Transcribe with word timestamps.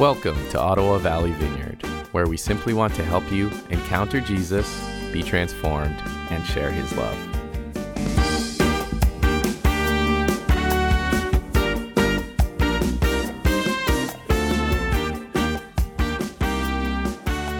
Welcome 0.00 0.48
to 0.48 0.58
Ottawa 0.58 0.96
Valley 0.96 1.32
Vineyard, 1.32 1.82
where 2.12 2.26
we 2.26 2.38
simply 2.38 2.72
want 2.72 2.94
to 2.94 3.04
help 3.04 3.30
you 3.30 3.50
encounter 3.68 4.18
Jesus, 4.18 4.82
be 5.12 5.22
transformed, 5.22 6.00
and 6.30 6.42
share 6.46 6.70
his 6.70 6.90
love. 6.96 7.39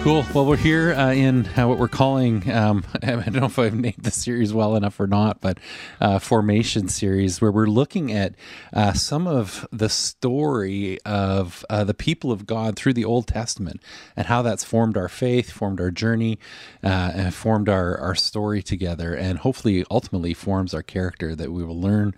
Cool. 0.03 0.25
Well, 0.33 0.47
we're 0.47 0.57
here 0.57 0.93
uh, 0.93 1.11
in 1.11 1.45
uh, 1.55 1.67
what 1.67 1.77
we're 1.77 1.87
calling, 1.87 2.51
um, 2.51 2.83
I 3.03 3.11
don't 3.11 3.33
know 3.33 3.45
if 3.45 3.59
I've 3.59 3.75
named 3.75 3.99
the 3.99 4.09
series 4.09 4.51
well 4.51 4.75
enough 4.75 4.99
or 4.99 5.05
not, 5.05 5.41
but 5.41 5.59
uh, 5.99 6.17
Formation 6.17 6.87
series, 6.87 7.39
where 7.39 7.51
we're 7.51 7.67
looking 7.67 8.11
at 8.11 8.33
uh, 8.73 8.93
some 8.93 9.27
of 9.27 9.67
the 9.71 9.89
story 9.89 10.99
of 11.01 11.63
uh, 11.69 11.83
the 11.83 11.93
people 11.93 12.31
of 12.31 12.47
God 12.47 12.75
through 12.75 12.93
the 12.93 13.05
Old 13.05 13.27
Testament 13.27 13.79
and 14.17 14.25
how 14.25 14.41
that's 14.41 14.63
formed 14.63 14.97
our 14.97 15.07
faith, 15.07 15.51
formed 15.51 15.79
our 15.79 15.91
journey, 15.91 16.39
uh, 16.83 17.11
and 17.13 17.31
formed 17.35 17.69
our, 17.69 17.95
our 17.99 18.15
story 18.15 18.63
together, 18.63 19.13
and 19.13 19.37
hopefully 19.37 19.85
ultimately 19.91 20.33
forms 20.33 20.73
our 20.73 20.81
character 20.81 21.35
that 21.35 21.51
we 21.51 21.63
will 21.63 21.79
learn 21.79 22.15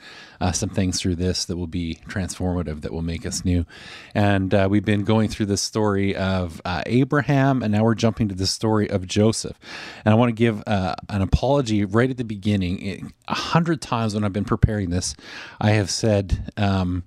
some 0.52 0.70
things 0.70 0.99
through 0.99 1.15
this 1.15 1.45
that 1.45 1.57
will 1.57 1.67
be 1.67 1.99
transformative, 2.07 2.81
that 2.81 2.91
will 2.91 3.02
make 3.02 3.25
us 3.25 3.45
new. 3.45 3.65
And 4.13 4.53
we've 4.69 4.85
been 4.85 5.03
going 5.03 5.29
through 5.29 5.47
the 5.47 5.57
story 5.57 6.16
of 6.16 6.61
Abraham 6.66 7.63
and 7.63 7.71
now 7.71 7.83
we're 7.83 7.95
jumping 7.95 8.29
to 8.29 8.35
the 8.35 8.47
story 8.47 8.89
of 8.89 9.07
Joseph. 9.07 9.59
And 10.05 10.13
I 10.13 10.16
want 10.16 10.29
to 10.29 10.33
give 10.33 10.63
uh, 10.67 10.95
an 11.09 11.21
apology 11.21 11.85
right 11.85 12.09
at 12.09 12.17
the 12.17 12.23
beginning. 12.23 13.13
A 13.27 13.33
hundred 13.33 13.81
times 13.81 14.13
when 14.13 14.23
I've 14.23 14.33
been 14.33 14.45
preparing 14.45 14.89
this, 14.89 15.16
I 15.59 15.71
have 15.71 15.89
said, 15.89 16.52
um, 16.57 17.03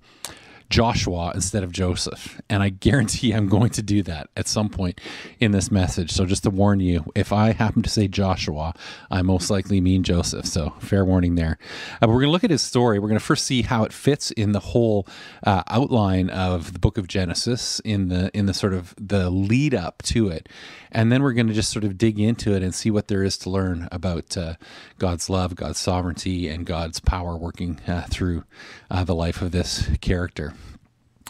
Joshua 0.71 1.33
instead 1.35 1.63
of 1.63 1.73
Joseph. 1.73 2.41
And 2.49 2.63
I 2.63 2.69
guarantee 2.69 3.33
I'm 3.33 3.49
going 3.49 3.71
to 3.71 3.83
do 3.83 4.03
that 4.05 4.29
at 4.37 4.49
some 4.49 4.69
point 4.69 5.01
in 5.41 5.53
this 5.53 5.71
message. 5.71 6.11
So 6.11 6.27
just 6.27 6.43
to 6.45 6.51
warn 6.51 6.81
you, 6.81 7.05
if 7.15 7.33
I 7.33 7.53
happen 7.53 7.83
to 7.83 7.91
say 7.91 8.09
Joshua, 8.09 8.75
I 9.11 9.23
most 9.23 9.51
likely 9.51 9.81
mean 9.81 10.03
Joseph. 10.03 10.47
So 10.47 10.71
fair 10.81 11.05
warning 11.05 11.35
there. 11.35 11.59
Uh, 12.03 12.09
we're 12.09 12.15
going 12.15 12.27
to 12.27 12.33
look 12.33 12.45
at 12.45 12.51
his 12.51 12.63
story. 12.63 12.99
We're 12.99 13.09
going 13.09 13.19
to 13.19 13.25
first 13.25 13.47
see 13.47 13.63
how 13.63 13.85
it 13.85 13.93
fits 13.93 14.31
in 14.33 14.53
the 14.53 14.61
whole 14.61 15.07
uh, 15.45 15.63
outline 15.69 16.31
of 16.31 16.73
the 16.73 16.79
book 16.79 16.99
of 16.99 17.07
Genesis, 17.07 17.81
in 17.81 18.09
the 18.09 18.31
in 18.37 18.47
the 18.47 18.55
sort 18.55 18.75
of 18.75 18.95
the 18.99 19.31
lead 19.31 19.75
up 19.75 20.03
to 20.05 20.29
it, 20.29 20.49
and 20.91 21.11
then 21.11 21.23
we're 21.23 21.33
going 21.33 21.47
to 21.49 21.55
just 21.55 21.71
sort 21.71 21.85
of 21.85 21.99
dig 21.99 22.19
into 22.19 22.55
it 22.55 22.63
and 22.63 22.75
see 22.75 22.91
what 22.91 23.09
there 23.09 23.23
is 23.23 23.37
to 23.39 23.51
learn 23.51 23.89
about 23.93 24.37
uh, 24.37 24.55
God's 24.99 25.29
love, 25.29 25.55
God's 25.55 25.79
sovereignty, 25.79 26.49
and 26.49 26.67
God's 26.67 27.01
power 27.01 27.37
working 27.37 27.81
uh, 27.87 28.07
through 28.09 28.45
uh, 28.91 29.05
the 29.05 29.15
life 29.15 29.43
of 29.43 29.53
this 29.53 29.89
character. 30.01 30.55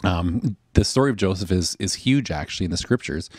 Um, 0.03 0.57
the 0.73 0.83
story 0.83 1.09
of 1.09 1.15
Joseph 1.15 1.51
is 1.51 1.75
is 1.79 1.95
huge 1.95 2.31
actually 2.31 2.65
in 2.65 2.71
the 2.71 2.77
scriptures. 2.77 3.29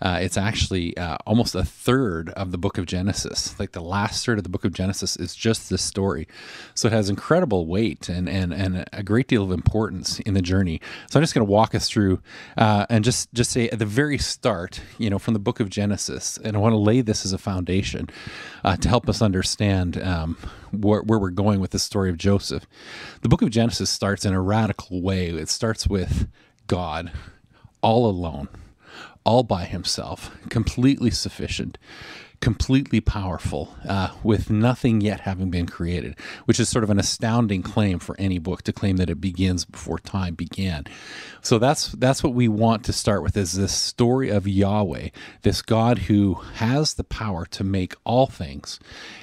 Uh, 0.00 0.18
it's 0.20 0.36
actually 0.36 0.96
uh, 0.96 1.16
almost 1.26 1.54
a 1.54 1.64
third 1.64 2.30
of 2.30 2.50
the 2.52 2.58
book 2.58 2.78
of 2.78 2.86
Genesis. 2.86 3.58
Like 3.58 3.72
the 3.72 3.82
last 3.82 4.24
third 4.24 4.38
of 4.38 4.44
the 4.44 4.50
book 4.50 4.64
of 4.64 4.72
Genesis 4.72 5.16
is 5.16 5.34
just 5.34 5.70
this 5.70 5.82
story. 5.82 6.28
So 6.74 6.88
it 6.88 6.92
has 6.92 7.08
incredible 7.08 7.66
weight 7.66 8.08
and 8.08 8.28
and 8.28 8.52
and 8.52 8.84
a 8.92 9.02
great 9.02 9.28
deal 9.28 9.42
of 9.44 9.50
importance 9.50 10.20
in 10.20 10.34
the 10.34 10.42
journey. 10.42 10.80
So 11.10 11.18
I'm 11.18 11.22
just 11.22 11.34
going 11.34 11.46
to 11.46 11.50
walk 11.50 11.74
us 11.74 11.88
through 11.88 12.20
uh, 12.56 12.86
and 12.88 13.04
just 13.04 13.32
just 13.34 13.50
say 13.50 13.68
at 13.68 13.78
the 13.78 13.86
very 13.86 14.18
start, 14.18 14.80
you 14.98 15.10
know, 15.10 15.18
from 15.18 15.34
the 15.34 15.40
book 15.40 15.60
of 15.60 15.70
Genesis, 15.70 16.38
and 16.44 16.56
I 16.56 16.60
want 16.60 16.72
to 16.72 16.78
lay 16.78 17.00
this 17.00 17.24
as 17.24 17.32
a 17.32 17.38
foundation 17.38 18.08
uh, 18.64 18.76
to 18.76 18.88
help 18.88 19.08
us 19.08 19.22
understand 19.22 20.00
um, 20.02 20.36
where, 20.70 21.02
where 21.02 21.18
we're 21.18 21.30
going 21.30 21.60
with 21.60 21.70
the 21.70 21.78
story 21.78 22.10
of 22.10 22.18
Joseph. 22.18 22.66
The 23.22 23.28
book 23.28 23.42
of 23.42 23.50
Genesis 23.50 23.90
starts 23.90 24.24
in 24.24 24.32
a 24.34 24.40
radical 24.40 25.02
way. 25.02 25.28
It 25.28 25.48
starts 25.48 25.86
with 25.86 26.28
God 26.66 27.12
all 27.80 28.06
alone, 28.06 28.48
all 29.24 29.42
by 29.42 29.64
himself, 29.64 30.30
completely 30.48 31.10
sufficient, 31.10 31.78
completely 32.40 33.00
powerful, 33.00 33.74
uh, 33.88 34.10
with 34.22 34.50
nothing 34.50 35.00
yet 35.00 35.20
having 35.20 35.50
been 35.50 35.66
created, 35.66 36.16
which 36.44 36.60
is 36.60 36.68
sort 36.68 36.84
of 36.84 36.90
an 36.90 36.98
astounding 36.98 37.62
claim 37.62 37.98
for 37.98 38.14
any 38.18 38.38
book 38.38 38.62
to 38.62 38.72
claim 38.72 38.96
that 38.96 39.10
it 39.10 39.20
begins 39.20 39.64
before 39.64 39.98
time 39.98 40.34
began. 40.34 40.84
So 41.42 41.58
that's 41.58 41.92
that's 41.92 42.22
what 42.22 42.34
we 42.34 42.48
want 42.48 42.84
to 42.84 42.92
start 42.92 43.22
with 43.22 43.36
is 43.36 43.54
this 43.54 43.72
story 43.72 44.28
of 44.28 44.46
Yahweh, 44.46 45.08
this 45.42 45.62
God 45.62 45.98
who 46.00 46.34
has 46.54 46.94
the 46.94 47.04
power 47.04 47.46
to 47.46 47.64
make 47.64 47.94
all 48.04 48.26
things 48.26 48.78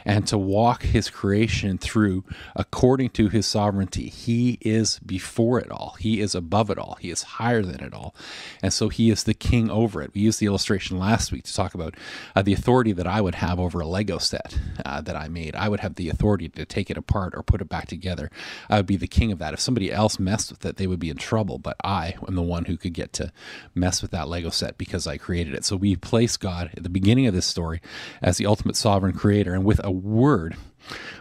and 0.05 0.27
to 0.27 0.37
walk 0.37 0.83
his 0.83 1.09
creation 1.09 1.77
through 1.77 2.23
according 2.55 3.11
to 3.11 3.29
his 3.29 3.45
sovereignty. 3.45 4.09
He 4.09 4.57
is 4.61 4.99
before 4.99 5.59
it 5.59 5.71
all. 5.71 5.95
He 5.99 6.19
is 6.19 6.35
above 6.35 6.69
it 6.69 6.77
all. 6.77 6.97
He 6.99 7.09
is 7.09 7.23
higher 7.23 7.61
than 7.61 7.83
it 7.83 7.93
all. 7.93 8.15
And 8.61 8.73
so 8.73 8.89
he 8.89 9.09
is 9.09 9.23
the 9.23 9.33
king 9.33 9.69
over 9.69 10.01
it. 10.01 10.11
We 10.13 10.21
used 10.21 10.39
the 10.39 10.45
illustration 10.45 10.97
last 10.97 11.31
week 11.31 11.43
to 11.43 11.53
talk 11.53 11.73
about 11.73 11.95
uh, 12.35 12.41
the 12.41 12.53
authority 12.53 12.91
that 12.93 13.04
I 13.07 13.21
would 13.21 13.35
have 13.35 13.59
over 13.59 13.79
a 13.79 13.87
Lego 13.87 14.17
set 14.17 14.57
uh, 14.85 15.01
that 15.01 15.15
I 15.15 15.27
made. 15.27 15.55
I 15.55 15.69
would 15.69 15.79
have 15.81 15.95
the 15.95 16.09
authority 16.09 16.49
to 16.49 16.65
take 16.65 16.89
it 16.89 16.97
apart 16.97 17.33
or 17.35 17.43
put 17.43 17.61
it 17.61 17.69
back 17.69 17.87
together. 17.87 18.29
I 18.69 18.77
would 18.77 18.85
be 18.85 18.97
the 18.97 19.07
king 19.07 19.31
of 19.31 19.39
that. 19.39 19.53
If 19.53 19.59
somebody 19.59 19.91
else 19.91 20.19
messed 20.19 20.51
with 20.51 20.65
it, 20.65 20.77
they 20.77 20.87
would 20.87 20.99
be 20.99 21.09
in 21.09 21.17
trouble. 21.17 21.57
But 21.57 21.77
I 21.83 22.15
am 22.27 22.35
the 22.35 22.41
one 22.41 22.65
who 22.65 22.77
could 22.77 22.93
get 22.93 23.13
to 23.13 23.31
mess 23.73 24.01
with 24.01 24.11
that 24.11 24.27
Lego 24.27 24.49
set 24.49 24.77
because 24.77 25.07
I 25.07 25.17
created 25.17 25.53
it. 25.53 25.65
So 25.65 25.75
we 25.75 25.95
place 25.95 26.37
God 26.37 26.71
at 26.75 26.83
the 26.83 26.89
beginning 26.89 27.27
of 27.27 27.33
this 27.33 27.45
story 27.45 27.81
as 28.21 28.37
the 28.37 28.45
ultimate 28.45 28.75
sovereign 28.75 29.13
creator. 29.13 29.53
And 29.53 29.65
with 29.65 29.81
a 29.83 29.91
word, 29.91 30.55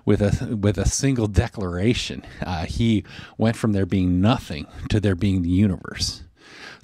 with 0.04 0.20
a 0.20 0.56
with 0.56 0.78
a 0.78 0.88
single 0.88 1.26
declaration, 1.26 2.24
uh, 2.44 2.66
he 2.66 3.04
went 3.38 3.56
from 3.56 3.72
there 3.72 3.86
being 3.86 4.20
nothing 4.20 4.66
to 4.90 5.00
there 5.00 5.14
being 5.14 5.42
the 5.42 5.50
universe. 5.50 6.22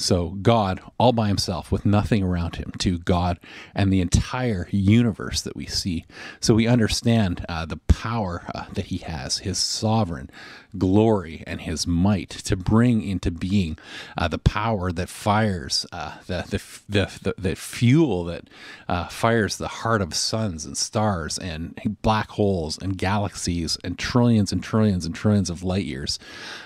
So, 0.00 0.31
God, 0.31 0.81
all 0.99 1.12
by 1.12 1.28
himself, 1.28 1.71
with 1.71 1.84
nothing 1.84 2.22
around 2.22 2.56
him, 2.56 2.72
to 2.78 2.99
God 2.99 3.38
and 3.75 3.93
the 3.93 4.00
entire 4.00 4.66
universe 4.71 5.43
that 5.43 5.55
we 5.55 5.66
see. 5.66 6.06
So, 6.41 6.55
we 6.55 6.66
understand 6.66 7.44
uh, 7.50 7.66
the 7.66 7.77
power 7.77 8.47
uh, 8.55 8.65
that 8.72 8.87
he 8.87 8.99
has, 8.99 9.39
his 9.39 9.59
sovereign 9.59 10.31
glory 10.79 11.43
and 11.47 11.63
his 11.63 11.87
might 11.87 12.31
to 12.31 12.57
bring 12.57 13.03
into 13.03 13.31
being 13.31 13.79
uh, 14.17 14.29
the 14.29 14.39
power 14.39 14.93
that 14.93 15.09
fires 15.09 15.87
uh, 15.93 16.19
the, 16.27 16.45
the, 16.89 17.11
the, 17.23 17.35
the, 17.37 17.57
fuel 17.57 18.25
that 18.25 18.49
uh, 18.89 19.07
fires 19.09 19.57
the 19.57 19.69
heart 19.69 20.01
of 20.01 20.15
suns 20.15 20.65
and 20.65 20.77
stars 20.77 21.39
and 21.39 21.99
black 22.03 22.31
holes 22.31 22.79
and 22.79 22.97
galaxies 22.97 23.77
and 23.83 23.99
trillions 23.99 24.53
and 24.53 24.63
trillions 24.63 25.05
and 25.05 25.15
trillions 25.15 25.51
of 25.51 25.63
light 25.63 25.85
years 25.85 26.19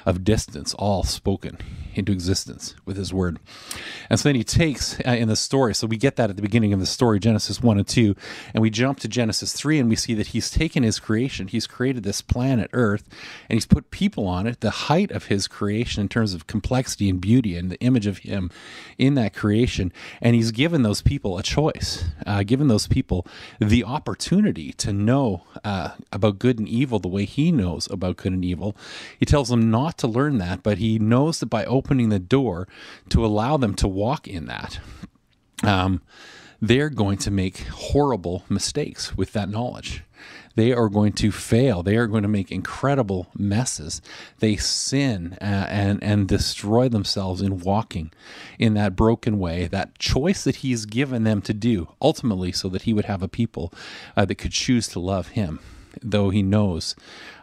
of 0.07 0.25
distance 0.25 0.75
all 0.75 1.03
spoken 1.03 1.59
into 1.95 2.13
existence 2.13 2.75
with 2.85 2.97
his 2.97 3.13
word. 3.13 3.39
And 4.11 4.19
so 4.19 4.29
then 4.29 4.37
he 4.37 4.45
takes 4.45 4.99
uh, 5.01 5.11
in 5.11 5.29
the 5.29 5.37
story, 5.37 5.75
so 5.75 5.87
we 5.87 5.97
get 5.97 6.17
that 6.17 6.31
at 6.31 6.37
the 6.37 6.43
beginning 6.43 6.73
of 6.73 6.81
the 6.81 6.87
story, 6.87 7.19
Genesis 7.19 7.63
1 7.63 7.79
and 7.79 7.87
2, 7.87 8.15
and 8.53 8.63
we 8.63 8.71
jump 8.71 9.01
to 9.01 9.09
Genesis 9.09 9.53
3 9.53 9.79
and 9.79 9.89
we 9.89 9.97
see 9.97 10.15
that 10.15 10.29
he's 10.29 10.51
taken 10.51 10.83
his 10.83 10.99
creation, 10.99 11.49
he's 11.49 11.67
created 11.67 12.03
this 12.03 12.21
planet 12.21 12.71
Earth, 12.73 13.05
and 13.49 13.57
he's 13.57 13.67
put 13.67 13.91
people 13.94 14.27
on 14.27 14.44
it, 14.49 14.60
the 14.60 14.71
height 14.91 15.12
of 15.12 15.27
his 15.27 15.47
creation 15.47 16.00
in 16.00 16.09
terms 16.09 16.34
of 16.34 16.49
complexity 16.49 17.09
and 17.09 17.21
beauty 17.21 17.56
and 17.56 17.71
the 17.71 17.78
image 17.78 18.09
of 18.09 18.19
him 18.19 18.50
in 18.99 19.15
that 19.15 19.32
creation, 19.32 19.93
and 20.21 20.34
he's 20.34 20.50
given 20.50 20.82
those 20.82 21.00
people 21.00 21.38
a 21.38 21.44
choice, 21.44 22.06
uh, 22.27 22.43
given 22.43 22.66
those 22.66 22.88
people 22.88 23.25
the 23.60 23.84
opportunity 23.84 24.72
to 24.72 24.93
know 24.93 25.44
uh, 25.62 25.91
about 26.10 26.41
good 26.41 26.59
and 26.59 26.69
evil 26.69 26.99
the 26.99 27.06
way 27.06 27.25
he 27.25 27.53
knows 27.53 27.88
about 27.88 28.16
good 28.16 28.32
and 28.32 28.44
evil. 28.44 28.77
He 29.16 29.25
tells 29.25 29.49
them 29.49 29.71
not 29.71 29.97
to 29.99 30.09
learn 30.09 30.38
that, 30.38 30.65
but 30.65 30.78
he 30.78 30.99
knows 30.99 31.38
that 31.38 31.47
by 31.47 31.65
opening 31.65 32.09
the 32.09 32.19
door 32.19 32.66
to 33.11 33.25
allow 33.25 33.56
them 33.56 33.75
to 33.75 33.87
walk 33.87 34.26
in 34.26 34.47
that, 34.47 34.81
um, 35.62 36.03
they're 36.67 36.91
going 36.91 37.19
to 37.19 37.31
make 37.31 37.59
horrible 37.69 38.45
mistakes 38.49 39.17
with 39.17 39.33
that 39.33 39.49
knowledge. 39.49 40.03
They 40.57 40.73
are 40.73 40.89
going 40.89 41.13
to 41.15 41.33
fail. 41.33 41.83
They 41.83 41.97
are 41.97 42.07
going 42.07 42.23
to 42.23 42.29
make 42.29 42.53
incredible 42.53 43.27
messes. 43.37 44.00
They 44.38 44.56
sin 44.56 45.37
uh, 45.41 45.67
and 45.69 46.03
and 46.03 46.29
destroy 46.29 46.88
themselves 46.88 47.43
in 47.43 47.59
walking 47.59 48.12
in 48.59 48.75
that 48.75 48.94
broken 48.94 49.38
way. 49.38 49.67
That 49.67 49.99
choice 49.99 50.44
that 50.44 50.56
He's 50.56 50.87
given 50.87 51.25
them 51.25 51.43
to 51.43 51.53
do, 51.53 51.88
ultimately, 52.00 52.53
so 52.53 52.69
that 52.69 52.83
He 52.83 52.94
would 52.94 53.06
have 53.06 53.23
a 53.23 53.29
people 53.29 53.73
uh, 54.17 54.25
that 54.25 54.37
could 54.37 54.53
choose 54.53 54.87
to 54.88 55.00
love 55.00 55.29
Him 55.29 55.59
though 56.02 56.31
he 56.31 56.43
knows 56.43 56.94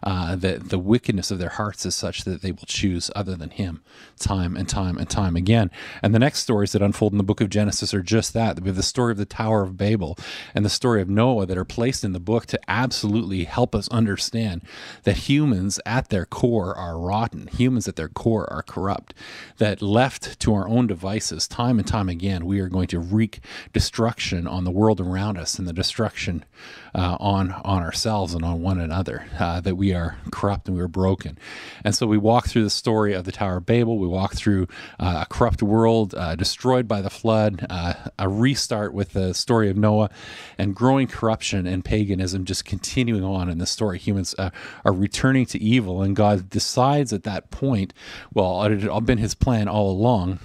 uh, 0.03 0.35
that 0.35 0.69
the 0.69 0.79
wickedness 0.79 1.31
of 1.31 1.39
their 1.39 1.49
hearts 1.49 1.85
is 1.85 1.95
such 1.95 2.23
that 2.23 2.41
they 2.41 2.51
will 2.51 2.65
choose 2.65 3.11
other 3.15 3.35
than 3.35 3.51
him 3.51 3.81
time 4.19 4.55
and 4.55 4.67
time 4.67 4.97
and 4.97 5.09
time 5.09 5.35
again. 5.35 5.69
And 6.01 6.13
the 6.13 6.19
next 6.19 6.39
stories 6.39 6.71
that 6.71 6.81
unfold 6.81 7.11
in 7.11 7.17
the 7.17 7.23
book 7.23 7.41
of 7.41 7.49
Genesis 7.49 7.93
are 7.93 8.01
just 8.01 8.33
that. 8.33 8.59
We 8.59 8.67
have 8.67 8.75
the 8.75 8.83
story 8.83 9.11
of 9.11 9.17
the 9.17 9.25
Tower 9.25 9.63
of 9.63 9.77
Babel 9.77 10.17
and 10.55 10.65
the 10.65 10.69
story 10.69 11.01
of 11.01 11.09
Noah 11.09 11.45
that 11.45 11.57
are 11.57 11.65
placed 11.65 12.03
in 12.03 12.13
the 12.13 12.19
book 12.19 12.45
to 12.47 12.59
absolutely 12.67 13.43
help 13.43 13.75
us 13.75 13.89
understand 13.89 14.61
that 15.03 15.17
humans 15.17 15.79
at 15.85 16.09
their 16.09 16.25
core 16.25 16.75
are 16.75 16.99
rotten. 16.99 17.47
Humans 17.47 17.87
at 17.87 17.95
their 17.95 18.09
core 18.09 18.51
are 18.51 18.63
corrupt. 18.63 19.13
That 19.57 19.81
left 19.81 20.39
to 20.41 20.53
our 20.53 20.67
own 20.67 20.87
devices, 20.87 21.47
time 21.47 21.79
and 21.79 21.87
time 21.87 22.09
again, 22.09 22.45
we 22.45 22.59
are 22.59 22.69
going 22.69 22.87
to 22.87 22.99
wreak 22.99 23.39
destruction 23.73 24.47
on 24.47 24.63
the 24.63 24.71
world 24.71 24.99
around 24.99 25.37
us 25.37 25.59
and 25.59 25.67
the 25.67 25.73
destruction 25.73 26.45
uh, 26.93 27.17
on 27.19 27.51
on 27.63 27.81
ourselves 27.81 28.33
and 28.41 28.51
on 28.51 28.61
one 28.61 28.79
another, 28.79 29.25
uh, 29.39 29.61
that 29.61 29.75
we 29.75 29.93
are 29.93 30.17
corrupt 30.31 30.67
and 30.67 30.75
we 30.75 30.81
are 30.81 30.87
broken. 30.87 31.37
And 31.83 31.93
so 31.93 32.07
we 32.07 32.17
walk 32.17 32.47
through 32.47 32.63
the 32.63 32.71
story 32.71 33.13
of 33.13 33.25
the 33.25 33.31
Tower 33.31 33.57
of 33.57 33.67
Babel. 33.67 33.99
We 33.99 34.07
walk 34.07 34.33
through 34.33 34.67
uh, 34.99 35.25
a 35.25 35.31
corrupt 35.31 35.61
world 35.61 36.15
uh, 36.15 36.35
destroyed 36.35 36.87
by 36.87 37.01
the 37.01 37.11
flood, 37.11 37.67
uh, 37.69 37.93
a 38.17 38.27
restart 38.27 38.93
with 38.93 39.13
the 39.13 39.33
story 39.33 39.69
of 39.69 39.77
Noah, 39.77 40.09
and 40.57 40.75
growing 40.75 41.07
corruption 41.07 41.67
and 41.67 41.85
paganism 41.85 42.45
just 42.45 42.65
continuing 42.65 43.23
on 43.23 43.47
in 43.47 43.59
the 43.59 43.67
story. 43.67 43.99
Humans 43.99 44.33
uh, 44.39 44.49
are 44.83 44.93
returning 44.93 45.45
to 45.47 45.61
evil, 45.61 46.01
and 46.01 46.15
God 46.15 46.49
decides 46.49 47.13
at 47.13 47.23
that 47.23 47.51
point, 47.51 47.93
well, 48.33 48.63
it 48.63 48.81
had 48.81 49.05
been 49.05 49.19
his 49.19 49.35
plan 49.35 49.67
all 49.67 49.91
along 49.91 50.39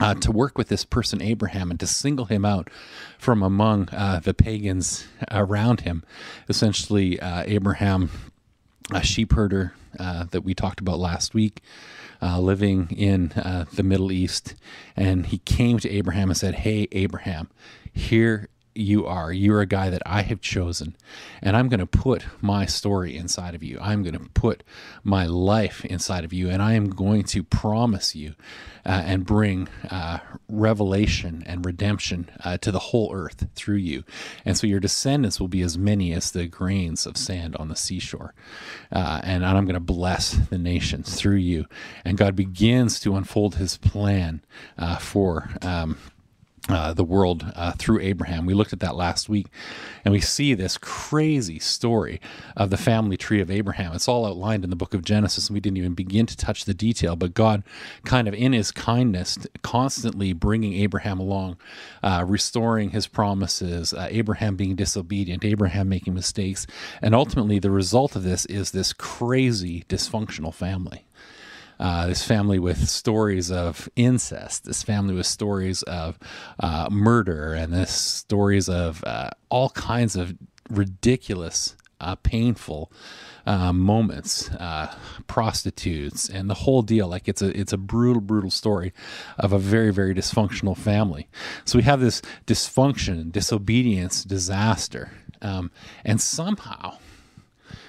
uh, 0.00 0.14
to 0.14 0.32
work 0.32 0.56
with 0.56 0.68
this 0.68 0.84
person 0.84 1.22
Abraham 1.22 1.70
and 1.70 1.80
to 1.80 1.86
single 1.86 2.26
him 2.26 2.44
out 2.44 2.70
from 3.18 3.42
among 3.42 3.88
uh, 3.90 4.20
the 4.20 4.34
pagans 4.34 5.06
around 5.30 5.82
him. 5.82 6.04
Essentially, 6.48 7.18
uh, 7.20 7.44
Abraham, 7.46 8.10
a 8.92 9.02
sheep 9.02 9.32
herder 9.32 9.74
uh, 9.98 10.24
that 10.30 10.42
we 10.42 10.54
talked 10.54 10.80
about 10.80 10.98
last 10.98 11.34
week, 11.34 11.62
uh, 12.20 12.38
living 12.38 12.90
in 12.90 13.32
uh, 13.32 13.64
the 13.72 13.82
Middle 13.82 14.12
East, 14.12 14.54
and 14.96 15.26
he 15.26 15.38
came 15.38 15.78
to 15.78 15.90
Abraham 15.90 16.30
and 16.30 16.36
said, 16.36 16.56
"Hey, 16.56 16.88
Abraham, 16.92 17.48
here 17.92 18.48
you 18.78 19.06
are. 19.06 19.32
You're 19.32 19.60
a 19.60 19.66
guy 19.66 19.90
that 19.90 20.02
I 20.06 20.22
have 20.22 20.40
chosen, 20.40 20.96
and 21.42 21.56
I'm 21.56 21.68
going 21.68 21.80
to 21.80 21.86
put 21.86 22.24
my 22.40 22.66
story 22.66 23.16
inside 23.16 23.54
of 23.54 23.62
you. 23.62 23.78
I'm 23.80 24.02
going 24.02 24.14
to 24.14 24.30
put 24.30 24.62
my 25.02 25.26
life 25.26 25.84
inside 25.84 26.24
of 26.24 26.32
you, 26.32 26.48
and 26.48 26.62
I 26.62 26.74
am 26.74 26.90
going 26.90 27.24
to 27.24 27.42
promise 27.42 28.14
you 28.14 28.34
uh, 28.86 29.02
and 29.04 29.26
bring 29.26 29.68
uh, 29.90 30.18
revelation 30.48 31.42
and 31.46 31.66
redemption 31.66 32.30
uh, 32.44 32.56
to 32.58 32.72
the 32.72 32.78
whole 32.78 33.12
earth 33.12 33.46
through 33.54 33.76
you. 33.76 34.04
And 34.44 34.56
so 34.56 34.66
your 34.66 34.80
descendants 34.80 35.38
will 35.38 35.48
be 35.48 35.62
as 35.62 35.76
many 35.76 36.12
as 36.12 36.30
the 36.30 36.46
grains 36.46 37.06
of 37.06 37.16
sand 37.16 37.56
on 37.56 37.68
the 37.68 37.76
seashore. 37.76 38.34
Uh, 38.90 39.20
and 39.24 39.44
I'm 39.44 39.64
going 39.64 39.74
to 39.74 39.80
bless 39.80 40.32
the 40.32 40.58
nations 40.58 41.16
through 41.16 41.36
you. 41.36 41.66
And 42.04 42.16
God 42.16 42.34
begins 42.34 42.98
to 43.00 43.16
unfold 43.16 43.56
his 43.56 43.76
plan 43.76 44.42
uh, 44.78 44.96
for. 44.96 45.50
Um, 45.62 45.98
uh, 46.68 46.92
the 46.92 47.04
world 47.04 47.50
uh, 47.56 47.72
through 47.78 48.00
Abraham. 48.00 48.46
We 48.46 48.54
looked 48.54 48.72
at 48.72 48.80
that 48.80 48.94
last 48.94 49.28
week, 49.28 49.46
and 50.04 50.12
we 50.12 50.20
see 50.20 50.54
this 50.54 50.76
crazy 50.78 51.58
story 51.58 52.20
of 52.56 52.70
the 52.70 52.76
family 52.76 53.16
tree 53.16 53.40
of 53.40 53.50
Abraham. 53.50 53.94
It's 53.94 54.08
all 54.08 54.26
outlined 54.26 54.64
in 54.64 54.70
the 54.70 54.76
book 54.76 54.94
of 54.94 55.04
Genesis, 55.04 55.48
and 55.48 55.54
we 55.54 55.60
didn't 55.60 55.78
even 55.78 55.94
begin 55.94 56.26
to 56.26 56.36
touch 56.36 56.64
the 56.64 56.74
detail. 56.74 57.16
But 57.16 57.34
God, 57.34 57.62
kind 58.04 58.28
of 58.28 58.34
in 58.34 58.52
His 58.52 58.70
kindness, 58.70 59.38
constantly 59.62 60.32
bringing 60.32 60.74
Abraham 60.74 61.18
along, 61.18 61.56
uh, 62.02 62.24
restoring 62.26 62.90
His 62.90 63.06
promises, 63.06 63.94
uh, 63.94 64.08
Abraham 64.10 64.56
being 64.56 64.76
disobedient, 64.76 65.44
Abraham 65.44 65.88
making 65.88 66.14
mistakes, 66.14 66.66
and 67.00 67.14
ultimately 67.14 67.58
the 67.58 67.70
result 67.70 68.14
of 68.14 68.24
this 68.24 68.44
is 68.46 68.72
this 68.72 68.92
crazy 68.92 69.84
dysfunctional 69.88 70.52
family 70.52 71.04
uh, 71.78 72.06
this 72.06 72.24
family 72.24 72.58
with 72.58 72.88
stories 72.88 73.50
of 73.50 73.88
incest, 73.96 74.64
this 74.64 74.82
family 74.82 75.14
with 75.14 75.26
stories 75.26 75.82
of 75.84 76.18
uh, 76.60 76.88
murder, 76.90 77.54
and 77.54 77.72
this 77.72 77.90
stories 77.90 78.68
of 78.68 79.02
uh, 79.04 79.30
all 79.48 79.70
kinds 79.70 80.16
of 80.16 80.34
ridiculous, 80.70 81.76
uh, 82.00 82.14
painful. 82.16 82.92
Uh, 83.46 83.72
moments, 83.72 84.50
uh, 84.50 84.94
prostitutes, 85.26 86.28
and 86.28 86.50
the 86.50 86.54
whole 86.54 86.82
deal. 86.82 87.08
Like 87.08 87.28
it's 87.28 87.40
a 87.40 87.58
it's 87.58 87.72
a 87.72 87.78
brutal, 87.78 88.20
brutal 88.20 88.50
story 88.50 88.92
of 89.38 89.54
a 89.54 89.58
very, 89.58 89.90
very 89.90 90.14
dysfunctional 90.14 90.76
family. 90.76 91.28
So 91.64 91.78
we 91.78 91.84
have 91.84 91.98
this 91.98 92.20
dysfunction, 92.46 93.32
disobedience, 93.32 94.22
disaster, 94.22 95.12
um, 95.40 95.70
and 96.04 96.20
somehow 96.20 96.98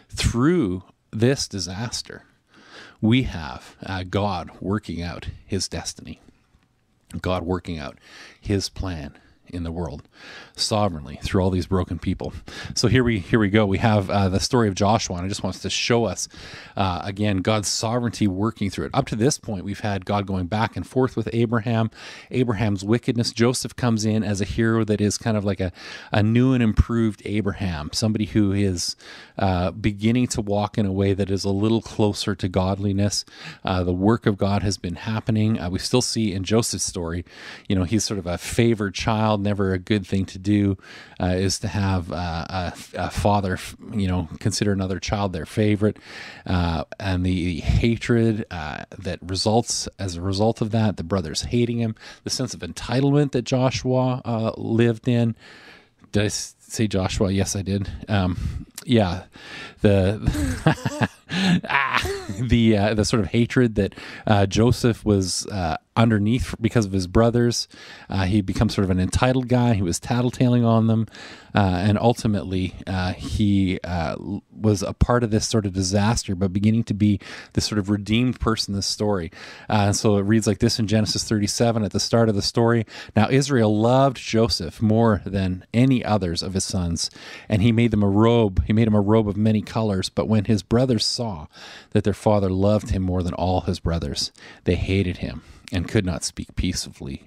through 0.10 0.84
this 1.12 1.48
disaster, 1.48 2.24
we 3.02 3.24
have 3.24 3.76
uh, 3.84 4.04
God 4.04 4.52
working 4.60 5.02
out 5.02 5.28
his 5.46 5.68
destiny, 5.68 6.20
God 7.22 7.44
working 7.44 7.78
out 7.78 7.98
his 8.40 8.70
plan 8.70 9.18
in 9.48 9.64
the 9.64 9.72
world 9.72 10.04
sovereignly 10.62 11.20
through 11.24 11.42
all 11.42 11.50
these 11.50 11.68
broken 11.68 12.00
people. 12.00 12.34
So 12.76 12.88
here 12.88 13.04
we 13.04 13.20
here 13.20 13.40
we 13.40 13.50
go. 13.50 13.66
We 13.66 13.78
have 13.80 14.10
uh, 14.10 14.30
the 14.30 14.40
story 14.40 14.68
of 14.68 14.76
Joshua, 14.76 15.18
and 15.18 15.26
it 15.26 15.30
just 15.30 15.44
wants 15.44 15.60
to 15.60 15.70
show 15.70 16.06
us 16.06 16.28
uh, 16.76 17.02
again 17.04 17.38
God's 17.38 17.68
sovereignty 17.68 18.28
working 18.28 18.70
through 18.70 18.88
it. 18.88 18.92
Up 18.94 19.06
to 19.08 19.16
this 19.16 19.38
point, 19.38 19.66
we've 19.66 19.80
had 19.80 20.06
God 20.06 20.26
going 20.26 20.48
back 20.48 20.76
and 20.76 20.86
forth 20.86 21.16
with 21.16 21.30
Abraham, 21.34 21.92
Abraham's 22.32 22.84
wickedness. 22.84 23.32
Joseph 23.32 23.76
comes 23.76 24.06
in 24.06 24.24
as 24.24 24.42
a 24.42 24.46
hero 24.46 24.84
that 24.86 25.02
is 25.02 25.18
kind 25.18 25.38
of 25.38 25.46
like 25.46 25.60
a, 25.60 25.72
a 26.12 26.24
new 26.24 26.54
and 26.54 26.64
improved 26.64 27.22
Abraham, 27.26 27.90
somebody 27.94 28.26
who 28.26 28.52
is 28.52 28.96
uh, 29.38 29.72
beginning 29.72 30.28
to 30.28 30.42
walk 30.42 30.78
in 30.78 30.86
a 30.86 30.92
way 30.92 31.14
that 31.14 31.30
is 31.32 31.44
a 31.44 31.50
little 31.50 31.82
closer 31.82 32.36
to 32.36 32.48
godliness. 32.48 33.26
Uh, 33.64 33.84
the 33.84 33.94
work 33.94 34.26
of 34.26 34.38
God 34.38 34.64
has 34.64 34.78
been 34.78 34.96
happening. 34.96 35.60
Uh, 35.60 35.70
we 35.70 35.80
still 35.80 36.02
see 36.02 36.34
in 36.34 36.44
Joseph's 36.44 36.86
story, 36.86 37.24
you 37.68 37.76
know, 37.76 37.84
he's 37.84 38.04
sort 38.04 38.18
of 38.18 38.28
a 38.28 38.38
favored 38.38 38.94
child, 38.94 39.42
never 39.42 39.74
a 39.74 39.80
good 39.80 40.06
thing 40.06 40.26
to 40.26 40.38
do 40.40 40.49
uh, 41.20 41.28
is 41.28 41.60
to 41.60 41.68
have 41.68 42.12
uh, 42.12 42.46
a, 42.50 42.74
a, 42.96 43.10
father, 43.10 43.58
you 43.94 44.08
know, 44.08 44.28
consider 44.40 44.72
another 44.72 45.00
child 45.00 45.34
their 45.34 45.46
favorite, 45.46 45.98
uh, 46.46 46.84
and 47.00 47.26
the, 47.26 47.46
the 47.46 47.60
hatred 47.62 48.46
uh, 48.52 48.86
that 48.98 49.20
results 49.22 49.88
as 49.98 50.16
a 50.16 50.22
result 50.22 50.62
of 50.62 50.72
that, 50.72 50.98
the 50.98 51.04
brothers 51.04 51.44
hating 51.44 51.80
him, 51.80 51.96
the 52.24 52.30
sense 52.30 52.54
of 52.54 52.62
entitlement 52.62 53.32
that 53.32 53.44
Joshua 53.44 54.22
uh, 54.26 54.52
lived 54.58 55.08
in. 55.08 55.36
Did 56.12 56.24
I 56.24 56.28
say 56.30 56.88
Joshua? 56.88 57.32
Yes, 57.32 57.56
I 57.56 57.62
did. 57.62 57.90
Um, 58.08 58.66
yeah, 58.86 59.24
the 59.82 61.10
ah, 61.70 62.02
the 62.40 62.78
uh, 62.78 62.94
the 62.94 63.06
sort 63.06 63.20
of 63.20 63.28
hatred 63.28 63.76
that 63.76 63.94
uh, 64.26 64.46
Joseph 64.46 65.06
was 65.06 65.46
uh, 65.48 65.78
underneath 65.96 66.56
because 66.60 66.86
of 66.86 66.92
his 66.92 67.08
brothers. 67.08 67.68
Uh, 68.10 68.24
he 68.24 68.42
becomes 68.42 68.74
sort 68.74 68.86
of 68.86 68.90
an 68.90 69.00
entitled 69.00 69.48
guy. 69.48 69.74
He 69.74 69.82
was 69.82 70.00
tattletaling 70.00 70.66
on 70.66 70.88
them, 70.88 71.08
uh, 71.54 71.60
and 71.60 72.00
ultimately 72.00 72.74
uh, 72.88 73.14
he 73.14 73.80
was 74.52 74.82
a 74.82 74.94
part 74.94 75.24
of 75.24 75.32
this 75.32 75.48
sort 75.48 75.66
of 75.66 75.74
disaster, 75.74 76.36
but 76.36 76.52
beginning 76.52 76.84
to 76.86 76.94
be 76.94 77.20
this 77.54 77.66
sort 77.66 77.80
of 77.80 77.90
redeemed 77.90 78.40
person 78.40 78.74
in 78.74 78.78
this 78.78 78.88
story. 78.88 79.32
so 79.92 80.18
it 80.18 80.22
reads 80.22 80.48
like 80.48 80.60
this 80.60 80.80
in 80.80 80.88
Genesis 80.88 81.24
37 81.24 81.84
at 81.84 81.92
the 81.92 82.00
start 82.00 82.30
of 82.30 82.36
the 82.36 82.42
story. 82.42 82.86
Now 83.16 83.30
Israel 83.30 83.78
loved 83.78 84.18
Joseph 84.18 84.82
more 84.82 85.22
than 85.26 85.66
any 85.74 86.04
others 86.04 86.42
of 86.42 86.54
his 86.54 86.64
sons, 86.64 87.12
and 87.48 87.62
he 87.62 87.72
made 87.72 87.92
them 87.92 88.04
a 88.04 88.10
robe. 88.10 88.64
He 88.66 88.74
made 88.74 88.88
him 88.88 88.96
a 88.96 89.02
robe 89.02 89.28
of 89.28 89.38
many 89.38 89.62
colors. 89.62 90.10
But 90.10 90.28
when 90.28 90.46
his 90.46 90.64
brothers 90.64 91.06
saw 91.20 91.48
that 91.90 92.06
their 92.06 92.14
father 92.14 92.50
loved 92.50 92.92
him 92.92 93.04
more 93.04 93.22
than 93.24 93.34
all 93.34 93.62
his 93.62 93.82
brothers, 93.82 94.32
they 94.64 94.76
hated 94.76 95.18
him 95.18 95.44
and 95.70 95.90
could 95.90 96.06
not 96.06 96.24
speak 96.24 96.56
peacefully 96.56 97.24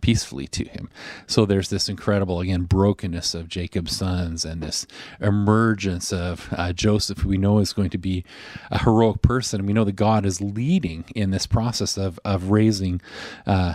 peacefully 0.00 0.46
to 0.46 0.64
him. 0.64 0.88
So 1.26 1.44
there's 1.44 1.68
this 1.68 1.86
incredible, 1.86 2.40
again, 2.40 2.62
brokenness 2.62 3.34
of 3.34 3.46
Jacob's 3.46 3.94
sons 3.94 4.42
and 4.42 4.62
this 4.62 4.86
emergence 5.20 6.14
of 6.14 6.48
uh, 6.52 6.72
Joseph, 6.72 7.18
who 7.18 7.28
we 7.28 7.36
know 7.36 7.58
is 7.58 7.74
going 7.74 7.90
to 7.90 7.98
be 7.98 8.24
a 8.70 8.78
heroic 8.78 9.20
person. 9.20 9.66
We 9.66 9.74
know 9.74 9.84
that 9.84 9.92
God 9.92 10.24
is 10.24 10.40
leading 10.40 11.04
in 11.14 11.30
this 11.30 11.46
process 11.46 11.98
of, 11.98 12.18
of 12.24 12.50
raising 12.50 13.02
uh, 13.46 13.74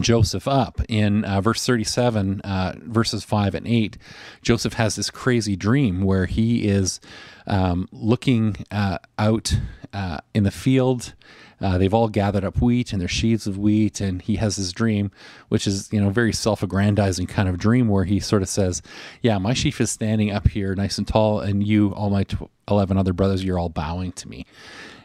Joseph 0.00 0.48
up. 0.48 0.80
In 0.88 1.24
uh, 1.24 1.40
verse 1.40 1.64
37, 1.64 2.40
uh, 2.40 2.74
verses 2.82 3.24
5 3.24 3.54
and 3.54 3.66
8, 3.66 3.98
Joseph 4.42 4.74
has 4.74 4.96
this 4.96 5.10
crazy 5.10 5.56
dream 5.56 6.02
where 6.02 6.26
he 6.26 6.66
is 6.66 7.00
um, 7.46 7.88
looking 7.92 8.56
uh, 8.70 8.98
out 9.18 9.58
uh, 9.92 10.18
in 10.34 10.44
the 10.44 10.50
field. 10.50 11.14
Uh, 11.60 11.78
they've 11.78 11.94
all 11.94 12.08
gathered 12.08 12.44
up 12.44 12.60
wheat 12.60 12.92
and 12.92 13.00
their 13.00 13.08
sheaves 13.08 13.46
of 13.46 13.56
wheat, 13.56 14.00
and 14.00 14.22
he 14.22 14.36
has 14.36 14.56
this 14.56 14.72
dream, 14.72 15.12
which 15.48 15.66
is 15.66 15.92
you 15.92 16.00
know 16.00 16.10
very 16.10 16.32
self-aggrandizing 16.32 17.28
kind 17.28 17.48
of 17.48 17.56
dream, 17.56 17.86
where 17.86 18.02
he 18.02 18.18
sort 18.18 18.42
of 18.42 18.48
says, 18.48 18.82
"Yeah, 19.20 19.38
my 19.38 19.54
sheaf 19.54 19.80
is 19.80 19.88
standing 19.88 20.32
up 20.32 20.48
here, 20.48 20.74
nice 20.74 20.98
and 20.98 21.06
tall, 21.06 21.38
and 21.38 21.64
you, 21.64 21.94
all 21.94 22.10
my 22.10 22.26
eleven 22.68 22.96
other 22.98 23.12
brothers, 23.12 23.44
you're 23.44 23.60
all 23.60 23.68
bowing 23.68 24.10
to 24.12 24.28
me." 24.28 24.44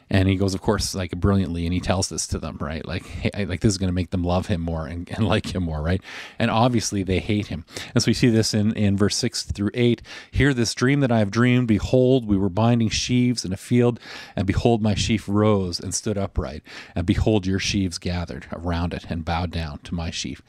And 0.10 0.28
he 0.28 0.36
goes 0.36 0.54
of 0.54 0.62
course 0.62 0.96
like 0.96 1.12
brilliantly 1.12 1.66
and 1.66 1.74
he 1.74 1.80
tells 1.80 2.10
this 2.10 2.28
to 2.28 2.40
them 2.40 2.58
right? 2.60 2.86
Like 2.86 3.06
hey, 3.06 3.46
like 3.46 3.62
this 3.62 3.72
is 3.72 3.78
going 3.78 3.90
to 3.90 3.94
make 3.94 4.12
them 4.12 4.24
love 4.24 4.48
him 4.48 4.62
more 4.62 4.88
and, 4.88 5.10
and 5.10 5.28
like 5.28 5.54
him 5.54 5.64
more 5.64 5.82
right? 5.82 6.02
And 6.40 6.52
obviously 6.52 7.04
they 7.04 7.20
hate 7.20 7.48
him. 7.48 7.66
And 7.94 8.04
so 8.04 8.10
we 8.10 8.14
see 8.14 8.30
this 8.30 8.54
in 8.54 8.74
in 8.74 8.98
verse 8.98 9.16
6 9.18 9.44
through 9.44 9.72
8 9.74 10.02
hear 10.32 10.54
this 10.54 10.74
dream 10.74 11.00
that 11.02 11.12
i 11.12 11.20
have 11.20 11.32
dreamed. 11.32 11.68
Behold 11.68 12.28
we 12.28 12.38
were 12.38 12.50
binding 12.50 12.90
sheaves 12.90 13.46
in 13.46 13.54
a 13.54 13.58
field 13.58 14.00
and 14.36 14.48
behold 14.48 14.82
my 14.82 14.96
sheaf 14.96 15.28
rose 15.28 15.80
and 15.80 15.94
stood 15.94 16.18
upright. 16.18 16.64
And 16.96 17.06
behold 17.06 17.46
your 17.46 17.60
sheaves 17.60 17.98
gathered 17.98 18.48
around 18.52 18.94
it 18.94 19.06
and 19.10 19.26
bowed 19.26 19.52
down 19.52 19.80
to 19.80 19.96
my 19.96 20.12
sheaf. 20.12 20.42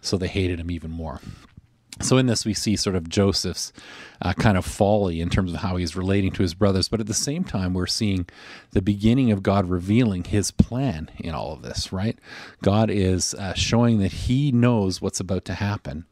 So 0.00 0.16
they 0.16 0.28
hated 0.28 0.60
him 0.60 0.70
even 0.70 0.90
more 0.90 1.20
So 2.00 2.18
in 2.18 2.26
this, 2.26 2.44
we 2.44 2.54
see 2.54 2.74
sort 2.74 2.96
of 2.96 3.08
Joseph's 3.08 3.72
uh, 4.20 4.32
kind 4.32 4.58
of 4.58 4.64
folly 4.64 5.20
in 5.20 5.30
terms 5.30 5.52
of 5.52 5.60
how 5.60 5.76
he's 5.76 5.94
relating 5.94 6.32
to 6.32 6.42
his 6.42 6.52
brothers, 6.52 6.88
but 6.88 7.00
at 7.00 7.06
the 7.06 7.14
same 7.14 7.44
time, 7.44 7.72
we're 7.72 7.86
seeing 7.86 8.26
the 8.72 8.82
beginning 8.82 9.30
of 9.30 9.42
God 9.42 9.68
revealing 9.68 10.24
His 10.24 10.50
plan 10.50 11.10
in 11.18 11.34
all 11.34 11.52
of 11.52 11.62
this. 11.62 11.92
Right? 11.92 12.18
God 12.62 12.90
is 12.90 13.34
uh, 13.34 13.54
showing 13.54 14.00
that 14.00 14.12
He 14.12 14.50
knows 14.50 15.00
what's 15.00 15.20
about 15.20 15.44
to 15.46 15.54
happen, 15.54 16.04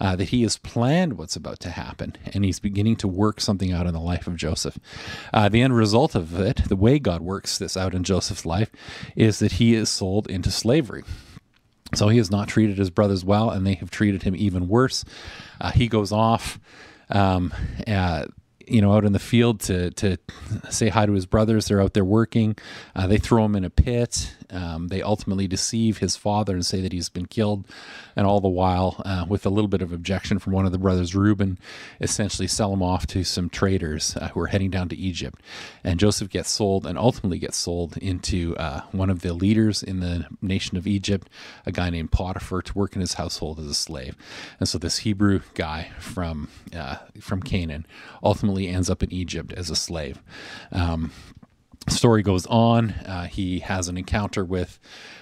uh, 0.00 0.16
that 0.16 0.30
He 0.30 0.42
has 0.42 0.56
planned 0.58 1.18
what's 1.18 1.36
about 1.36 1.60
to 1.60 1.70
happen, 1.70 2.16
and 2.32 2.44
He's 2.44 2.58
beginning 2.58 2.96
to 2.96 3.08
work 3.08 3.40
something 3.40 3.72
out 3.72 3.86
in 3.86 3.92
the 3.92 4.00
life 4.00 4.26
of 4.26 4.36
Joseph. 4.36 4.78
Uh, 5.32 5.48
the 5.48 5.60
end 5.60 5.76
result 5.76 6.14
of 6.14 6.38
it, 6.40 6.62
the 6.68 6.76
way 6.76 6.98
God 6.98 7.20
works 7.20 7.58
this 7.58 7.76
out 7.76 7.94
in 7.94 8.04
Joseph's 8.04 8.46
life, 8.46 8.70
is 9.14 9.38
that 9.40 9.52
he 9.52 9.74
is 9.74 9.88
sold 9.90 10.28
into 10.28 10.50
slavery. 10.50 11.04
So 11.94 12.08
he 12.08 12.18
has 12.18 12.30
not 12.30 12.48
treated 12.48 12.78
his 12.78 12.90
brothers 12.90 13.24
well, 13.24 13.50
and 13.50 13.66
they 13.66 13.74
have 13.74 13.90
treated 13.90 14.22
him 14.22 14.34
even 14.36 14.68
worse. 14.68 15.04
Uh, 15.60 15.70
he 15.70 15.88
goes 15.88 16.12
off, 16.12 16.58
um, 17.10 17.54
uh, 17.86 18.26
you 18.66 18.80
know, 18.80 18.92
out 18.92 19.04
in 19.04 19.12
the 19.12 19.18
field 19.18 19.60
to 19.60 19.90
to 19.92 20.18
say 20.70 20.88
hi 20.88 21.06
to 21.06 21.12
his 21.12 21.26
brothers. 21.26 21.66
They're 21.66 21.80
out 21.80 21.94
there 21.94 22.04
working. 22.04 22.56
Uh, 22.94 23.06
they 23.06 23.18
throw 23.18 23.44
him 23.44 23.54
in 23.54 23.64
a 23.64 23.70
pit. 23.70 24.34
Um, 24.50 24.88
they 24.88 25.02
ultimately 25.02 25.46
deceive 25.46 25.98
his 25.98 26.16
father 26.16 26.54
and 26.54 26.64
say 26.64 26.80
that 26.80 26.92
he's 26.92 27.08
been 27.08 27.26
killed, 27.26 27.64
and 28.14 28.26
all 28.26 28.40
the 28.40 28.48
while, 28.48 29.00
uh, 29.04 29.24
with 29.28 29.44
a 29.46 29.50
little 29.50 29.68
bit 29.68 29.82
of 29.82 29.92
objection 29.92 30.38
from 30.38 30.52
one 30.52 30.66
of 30.66 30.72
the 30.72 30.78
brothers, 30.78 31.14
Reuben, 31.14 31.58
essentially 32.00 32.48
sell 32.48 32.72
him 32.72 32.82
off 32.82 33.06
to 33.08 33.24
some 33.24 33.48
traders 33.48 34.16
uh, 34.16 34.28
who 34.28 34.40
are 34.40 34.46
heading 34.46 34.70
down 34.70 34.88
to 34.88 34.96
Egypt. 34.96 35.40
And 35.84 36.00
Joseph 36.00 36.28
gets 36.30 36.50
sold 36.50 36.86
and 36.86 36.98
ultimately 36.98 37.38
gets 37.38 37.56
sold 37.56 37.96
into 37.98 38.56
uh, 38.56 38.82
one 38.92 39.10
of 39.10 39.20
the 39.20 39.32
leaders 39.32 39.82
in 39.82 40.00
the 40.00 40.26
nation 40.40 40.76
of 40.76 40.86
Egypt, 40.86 41.28
a 41.64 41.72
guy 41.72 41.90
named 41.90 42.12
Potiphar, 42.12 42.62
to 42.62 42.74
work 42.74 42.94
in 42.94 43.00
his 43.00 43.14
household 43.14 43.58
as 43.58 43.66
a 43.66 43.74
slave. 43.74 44.16
And 44.60 44.68
so 44.68 44.78
this 44.78 44.98
Hebrew 44.98 45.40
guy 45.54 45.90
from 45.98 46.48
uh, 46.74 46.96
from 47.20 47.42
Canaan 47.42 47.86
ultimately 48.22 48.68
ends 48.68 48.90
up 48.90 49.02
in 49.02 49.12
Egypt 49.12 49.52
as 49.52 49.70
a 49.70 49.76
slave. 49.76 50.22
Um, 50.72 51.12
story 51.88 52.22
goes 52.22 52.46
on. 52.46 52.90
Uh, 52.90 53.26
he 53.26 53.60
has 53.60 53.88
an 53.88 53.96
encounter 53.96 54.44
with 54.44 54.78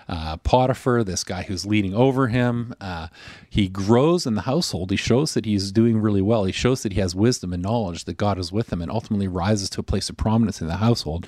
uh, 0.09 0.37
Potiphar, 0.39 1.05
this 1.05 1.25
guy 1.25 1.43
who's 1.43 1.65
leading 1.67 1.95
over 1.95 2.29
him. 2.29 2.75
Uh, 2.81 3.09
he 3.49 3.69
grows 3.69 4.27
in 4.27 4.35
the 4.35 4.43
household. 4.43 4.91
He 4.91 4.97
shows 4.97 5.35
that 5.35 5.45
he's 5.45 5.73
doing 5.73 5.99
really 5.99 6.23
well. 6.23 6.45
He 6.45 6.53
shows 6.53 6.83
that 6.83 6.93
he 6.93 7.01
has 7.01 7.15
wisdom 7.15 7.53
and 7.53 7.63
knowledge, 7.63 8.05
that 8.05 8.17
God 8.17 8.39
is 8.39 8.53
with 8.53 8.73
him, 8.73 8.83
and 8.83 8.91
ultimately 8.91 9.29
rises 9.29 9.71
to 9.71 9.81
a 9.81 9.85
place 9.85 10.11
of 10.11 10.17
prominence 10.17 10.61
in 10.61 10.67
the 10.67 10.77
household. 10.77 11.27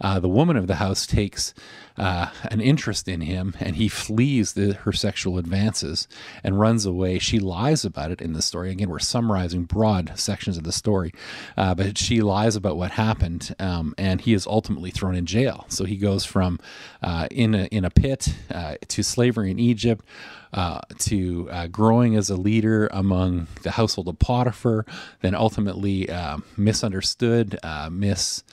Uh, 0.00 0.18
the 0.20 0.28
woman 0.28 0.56
of 0.56 0.66
the 0.66 0.76
house 0.76 1.06
takes 1.06 1.54
uh, 1.96 2.26
an 2.50 2.60
interest 2.60 3.08
in 3.08 3.20
him, 3.20 3.54
and 3.60 3.76
he 3.76 3.88
flees 3.88 4.54
the, 4.54 4.74
her 4.74 4.92
sexual 4.92 5.38
advances 5.38 6.08
and 6.42 6.58
runs 6.58 6.84
away. 6.84 7.18
She 7.18 7.38
lies 7.38 7.84
about 7.84 8.10
it 8.10 8.20
in 8.20 8.32
the 8.32 8.42
story. 8.42 8.70
Again, 8.70 8.90
we're 8.90 8.98
summarizing 8.98 9.64
broad 9.64 10.12
sections 10.18 10.56
of 10.56 10.64
the 10.64 10.72
story, 10.72 11.12
uh, 11.56 11.74
but 11.74 11.96
she 11.96 12.20
lies 12.20 12.56
about 12.56 12.76
what 12.76 12.92
happened, 12.92 13.54
um, 13.58 13.94
and 13.96 14.20
he 14.20 14.34
is 14.34 14.46
ultimately 14.46 14.90
thrown 14.90 15.14
in 15.14 15.26
jail. 15.26 15.66
So 15.68 15.84
he 15.84 15.96
goes 15.96 16.24
from 16.24 16.58
uh, 17.02 17.28
in 17.30 17.54
a 17.54 17.64
in 17.66 17.84
a 17.84 17.90
pit 17.90 18.34
uh, 18.50 18.76
to 18.88 19.02
slavery 19.02 19.50
in 19.50 19.58
Egypt. 19.58 20.04
Uh, 20.52 20.80
to 21.00 21.48
uh, 21.50 21.66
growing 21.66 22.14
as 22.14 22.30
a 22.30 22.36
leader 22.36 22.88
among 22.92 23.48
the 23.64 23.72
household 23.72 24.06
of 24.06 24.16
Potiphar, 24.20 24.86
then 25.20 25.34
ultimately 25.34 26.08
uh, 26.08 26.38
misunderstood, 26.56 27.58
uh, 27.64 27.90
mis 27.90 28.44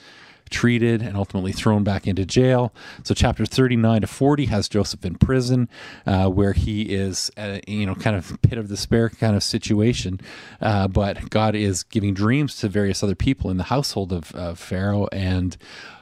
treated 0.51 1.01
and 1.01 1.17
ultimately 1.17 1.51
thrown 1.51 1.83
back 1.83 2.05
into 2.07 2.25
jail. 2.25 2.73
So 3.03 3.13
chapter 3.13 3.45
39 3.45 4.01
to 4.01 4.07
40 4.07 4.45
has 4.45 4.69
Joseph 4.69 5.03
in 5.05 5.15
prison, 5.15 5.69
uh, 6.05 6.27
where 6.29 6.53
he 6.53 6.83
is, 6.93 7.31
a, 7.37 7.61
you 7.67 7.85
know, 7.85 7.95
kind 7.95 8.15
of 8.15 8.39
pit 8.41 8.57
of 8.57 8.67
despair 8.67 9.09
kind 9.09 9.35
of 9.35 9.43
situation. 9.43 10.19
Uh, 10.61 10.87
but 10.87 11.29
God 11.29 11.55
is 11.55 11.83
giving 11.83 12.13
dreams 12.13 12.57
to 12.57 12.69
various 12.69 13.01
other 13.01 13.15
people 13.15 13.49
in 13.49 13.57
the 13.57 13.63
household 13.63 14.11
of, 14.11 14.31
Pharaoh 14.57 15.07
and 15.11 15.55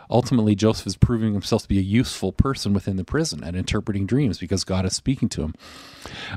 ultimately 0.09 0.55
Joseph 0.55 0.87
is 0.87 0.97
proving 0.97 1.33
himself 1.33 1.63
to 1.63 1.67
be 1.67 1.77
a 1.77 1.83
useful 1.83 2.31
person 2.31 2.73
within 2.73 2.95
the 2.95 3.03
prison 3.03 3.43
at 3.43 3.55
interpreting 3.55 4.05
dreams 4.05 4.39
because 4.39 4.63
God 4.63 4.85
is 4.85 4.95
speaking 4.95 5.29
to 5.29 5.43
him. 5.43 5.53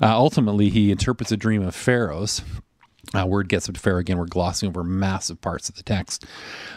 Uh, 0.00 0.14
ultimately, 0.16 0.68
he 0.68 0.90
interprets 0.90 1.32
a 1.32 1.36
dream 1.36 1.62
of 1.62 1.74
Pharaoh's 1.74 2.42
uh, 3.14 3.26
word 3.26 3.48
gets 3.48 3.68
up 3.68 3.74
to 3.74 3.80
Pharaoh 3.80 3.98
again. 3.98 4.16
We're 4.16 4.26
glossing 4.26 4.68
over 4.68 4.84
massive 4.84 5.40
parts 5.40 5.68
of 5.68 5.74
the 5.74 5.82
text, 5.82 6.24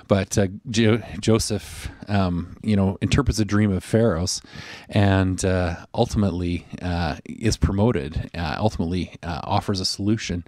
but 0.07 0.37
uh, 0.37 0.47
jo- 0.69 1.01
Joseph, 1.19 1.89
um, 2.07 2.57
you 2.63 2.75
know, 2.75 2.97
interprets 2.99 3.39
a 3.39 3.45
dream 3.45 3.71
of 3.71 3.83
Pharaoh's, 3.83 4.41
and 4.89 5.45
uh, 5.45 5.75
ultimately 5.93 6.65
uh, 6.81 7.17
is 7.25 7.57
promoted. 7.57 8.31
Uh, 8.33 8.55
ultimately, 8.57 9.13
uh, 9.23 9.41
offers 9.43 9.79
a 9.79 9.85
solution, 9.85 10.43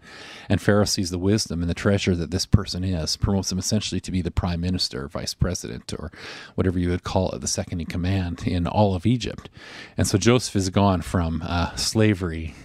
and 0.50 0.60
Pharaoh 0.60 0.84
sees 0.84 1.12
the 1.12 1.20
wisdom 1.20 1.62
and 1.62 1.70
the 1.70 1.76
treasure 1.76 2.16
that 2.16 2.32
this 2.32 2.46
person 2.46 2.84
is, 2.84 3.16
promotes 3.16 3.52
him 3.52 3.60
essentially 3.60 4.02
to 4.02 4.12
be 4.12 4.22
the 4.22 4.32
prime 4.32 4.60
minister, 4.60 5.08
vice 5.08 5.36
president, 5.36 5.94
or 5.98 6.12
whatever 6.56 6.80
you 6.80 6.90
would 6.90 7.04
call 7.04 7.32
it, 7.32 7.40
the 7.40 7.48
second 7.48 7.80
in 7.80 7.86
command 7.86 8.46
in 8.48 8.68
all 8.68 8.96
of 8.96 9.06
Egypt. 9.06 9.48
And 9.96 10.08
so 10.08 10.18
Joseph 10.18 10.56
has 10.56 10.70
gone 10.70 11.02
from 11.02 11.44
slavery 11.76 12.56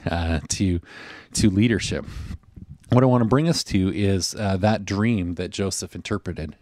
to 0.48 0.80
to 1.34 1.48
leadership 1.48 2.04
what 2.92 3.02
I 3.02 3.06
want 3.06 3.22
to 3.22 3.28
bring 3.28 3.48
us 3.48 3.64
to 3.64 3.94
is 3.94 4.34
uh, 4.34 4.56
that 4.58 4.84
dream 4.84 5.34
that 5.36 5.50
Joseph 5.50 5.94
interpreted 5.94 6.56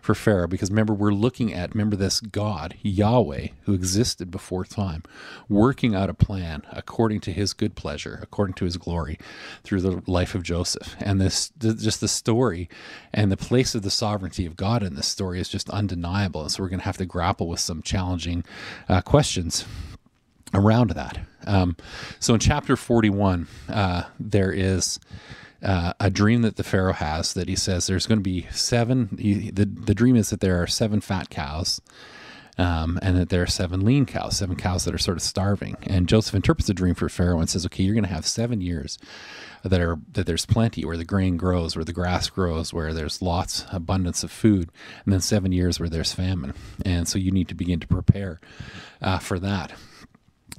for 0.00 0.14
Pharaoh. 0.14 0.46
Because 0.46 0.70
remember, 0.70 0.94
we're 0.94 1.12
looking 1.12 1.52
at, 1.52 1.74
remember 1.74 1.96
this 1.96 2.20
God, 2.20 2.74
Yahweh, 2.82 3.48
who 3.64 3.74
existed 3.74 4.30
before 4.30 4.64
time, 4.64 5.02
working 5.48 5.94
out 5.94 6.08
a 6.08 6.14
plan 6.14 6.62
according 6.72 7.20
to 7.20 7.32
his 7.32 7.52
good 7.52 7.74
pleasure, 7.74 8.18
according 8.22 8.54
to 8.54 8.64
his 8.64 8.78
glory, 8.78 9.18
through 9.62 9.82
the 9.82 10.02
life 10.06 10.34
of 10.34 10.42
Joseph. 10.42 10.96
And 10.98 11.20
this, 11.20 11.50
just 11.58 12.00
the 12.00 12.08
story 12.08 12.68
and 13.12 13.30
the 13.30 13.36
place 13.36 13.74
of 13.74 13.82
the 13.82 13.90
sovereignty 13.90 14.46
of 14.46 14.56
God 14.56 14.82
in 14.82 14.94
this 14.94 15.06
story 15.06 15.40
is 15.40 15.48
just 15.48 15.68
undeniable. 15.70 16.42
And 16.42 16.50
so 16.50 16.62
we're 16.62 16.70
going 16.70 16.80
to 16.80 16.86
have 16.86 16.96
to 16.98 17.06
grapple 17.06 17.48
with 17.48 17.60
some 17.60 17.82
challenging 17.82 18.44
uh, 18.88 19.02
questions 19.02 19.66
around 20.54 20.90
that. 20.90 21.18
Um, 21.46 21.76
so 22.18 22.34
in 22.34 22.40
chapter 22.40 22.76
41, 22.76 23.46
uh, 23.68 24.04
there 24.18 24.52
is 24.52 24.98
uh, 25.62 25.92
a 26.00 26.10
dream 26.10 26.42
that 26.42 26.56
the 26.56 26.64
Pharaoh 26.64 26.92
has 26.92 27.34
that 27.34 27.48
he 27.48 27.56
says 27.56 27.86
there's 27.86 28.06
going 28.06 28.18
to 28.18 28.22
be 28.22 28.46
seven. 28.50 29.16
He, 29.20 29.50
the, 29.50 29.64
the 29.64 29.94
dream 29.94 30.16
is 30.16 30.30
that 30.30 30.40
there 30.40 30.62
are 30.62 30.66
seven 30.66 31.00
fat 31.00 31.30
cows. 31.30 31.80
Um, 32.58 32.98
and 33.00 33.16
that 33.16 33.30
there 33.30 33.42
are 33.42 33.46
seven 33.46 33.86
lean 33.86 34.04
cows, 34.04 34.36
seven 34.36 34.54
cows 34.54 34.84
that 34.84 34.92
are 34.92 34.98
sort 34.98 35.16
of 35.16 35.22
starving. 35.22 35.78
And 35.84 36.06
Joseph 36.06 36.34
interprets 36.34 36.66
the 36.66 36.74
dream 36.74 36.94
for 36.94 37.08
Pharaoh 37.08 37.38
and 37.38 37.48
says, 37.48 37.64
"Okay, 37.64 37.84
you're 37.84 37.94
going 37.94 38.04
to 38.04 38.12
have 38.12 38.26
seven 38.26 38.60
years 38.60 38.98
that 39.62 39.80
are 39.80 39.98
that 40.12 40.26
there's 40.26 40.44
plenty, 40.44 40.84
where 40.84 40.98
the 40.98 41.04
grain 41.04 41.38
grows, 41.38 41.74
where 41.74 41.86
the 41.86 41.94
grass 41.94 42.28
grows, 42.28 42.74
where 42.74 42.92
there's 42.92 43.22
lots 43.22 43.64
abundance 43.72 44.22
of 44.22 44.30
food, 44.30 44.70
and 45.04 45.12
then 45.14 45.22
seven 45.22 45.52
years 45.52 45.80
where 45.80 45.88
there's 45.88 46.12
famine. 46.12 46.52
And 46.84 47.08
so 47.08 47.18
you 47.18 47.30
need 47.30 47.48
to 47.48 47.54
begin 47.54 47.80
to 47.80 47.86
prepare 47.86 48.40
uh, 49.00 49.20
for 49.20 49.38
that." 49.38 49.72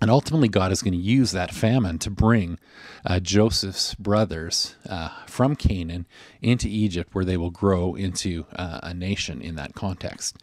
And 0.01 0.10
ultimately, 0.10 0.48
God 0.48 0.72
is 0.72 0.81
going 0.81 0.93
to 0.93 0.98
use 0.98 1.31
that 1.31 1.53
famine 1.53 2.00
to 2.00 2.10
bring 2.10 2.58
uh, 3.05 3.20
Joseph's 3.20 3.93
brothers 3.93 4.75
uh, 4.89 5.10
from 5.27 5.55
Canaan 5.55 6.08
into 6.41 6.67
Egypt, 6.67 7.13
where 7.13 7.24
they 7.24 7.38
will 7.38 7.51
grow 7.51 7.93
into 7.93 8.48
uh, 8.55 8.79
a 8.81 8.96
nation 8.96 9.43
in 9.43 9.55
that 9.55 9.75
context. 9.75 10.38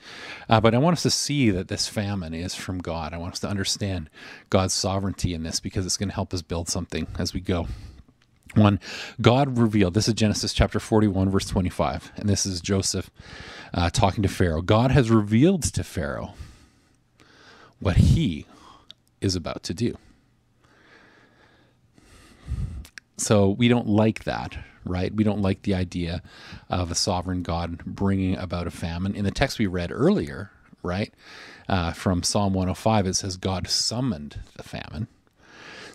Uh, 0.48 0.60
but 0.60 0.76
I 0.76 0.78
want 0.78 0.94
us 0.94 1.02
to 1.02 1.10
see 1.10 1.50
that 1.50 1.66
this 1.66 1.88
famine 1.88 2.34
is 2.34 2.54
from 2.54 2.78
God. 2.78 3.12
I 3.12 3.18
want 3.18 3.32
us 3.32 3.40
to 3.40 3.48
understand 3.48 4.08
God's 4.48 4.74
sovereignty 4.74 5.34
in 5.34 5.42
this 5.42 5.58
because 5.58 5.84
it's 5.84 5.96
going 5.96 6.10
to 6.10 6.14
help 6.14 6.32
us 6.32 6.40
build 6.42 6.68
something 6.68 7.08
as 7.18 7.34
we 7.34 7.40
go. 7.40 7.66
One, 8.54 8.78
God 9.20 9.58
revealed, 9.58 9.94
this 9.94 10.06
is 10.06 10.14
Genesis 10.14 10.54
chapter 10.54 10.80
41, 10.80 11.30
verse 11.30 11.46
25, 11.46 12.12
and 12.16 12.28
this 12.28 12.46
is 12.46 12.60
Joseph 12.60 13.10
uh, 13.74 13.90
talking 13.90 14.22
to 14.22 14.28
Pharaoh. 14.28 14.62
God 14.62 14.92
has 14.92 15.10
revealed 15.10 15.64
to 15.64 15.84
Pharaoh 15.84 16.34
what 17.80 17.96
he 17.98 18.46
is 19.20 19.36
about 19.36 19.62
to 19.64 19.74
do. 19.74 19.96
So 23.16 23.50
we 23.50 23.68
don't 23.68 23.88
like 23.88 24.24
that, 24.24 24.56
right? 24.84 25.12
We 25.12 25.24
don't 25.24 25.42
like 25.42 25.62
the 25.62 25.74
idea 25.74 26.22
of 26.70 26.90
a 26.90 26.94
sovereign 26.94 27.42
God 27.42 27.84
bringing 27.84 28.36
about 28.36 28.66
a 28.66 28.70
famine. 28.70 29.14
In 29.14 29.24
the 29.24 29.32
text 29.32 29.58
we 29.58 29.66
read 29.66 29.90
earlier, 29.90 30.52
right, 30.82 31.12
uh, 31.68 31.92
from 31.92 32.22
Psalm 32.22 32.54
105, 32.54 33.06
it 33.06 33.14
says 33.14 33.36
God 33.36 33.68
summoned 33.68 34.40
the 34.56 34.62
famine. 34.62 35.08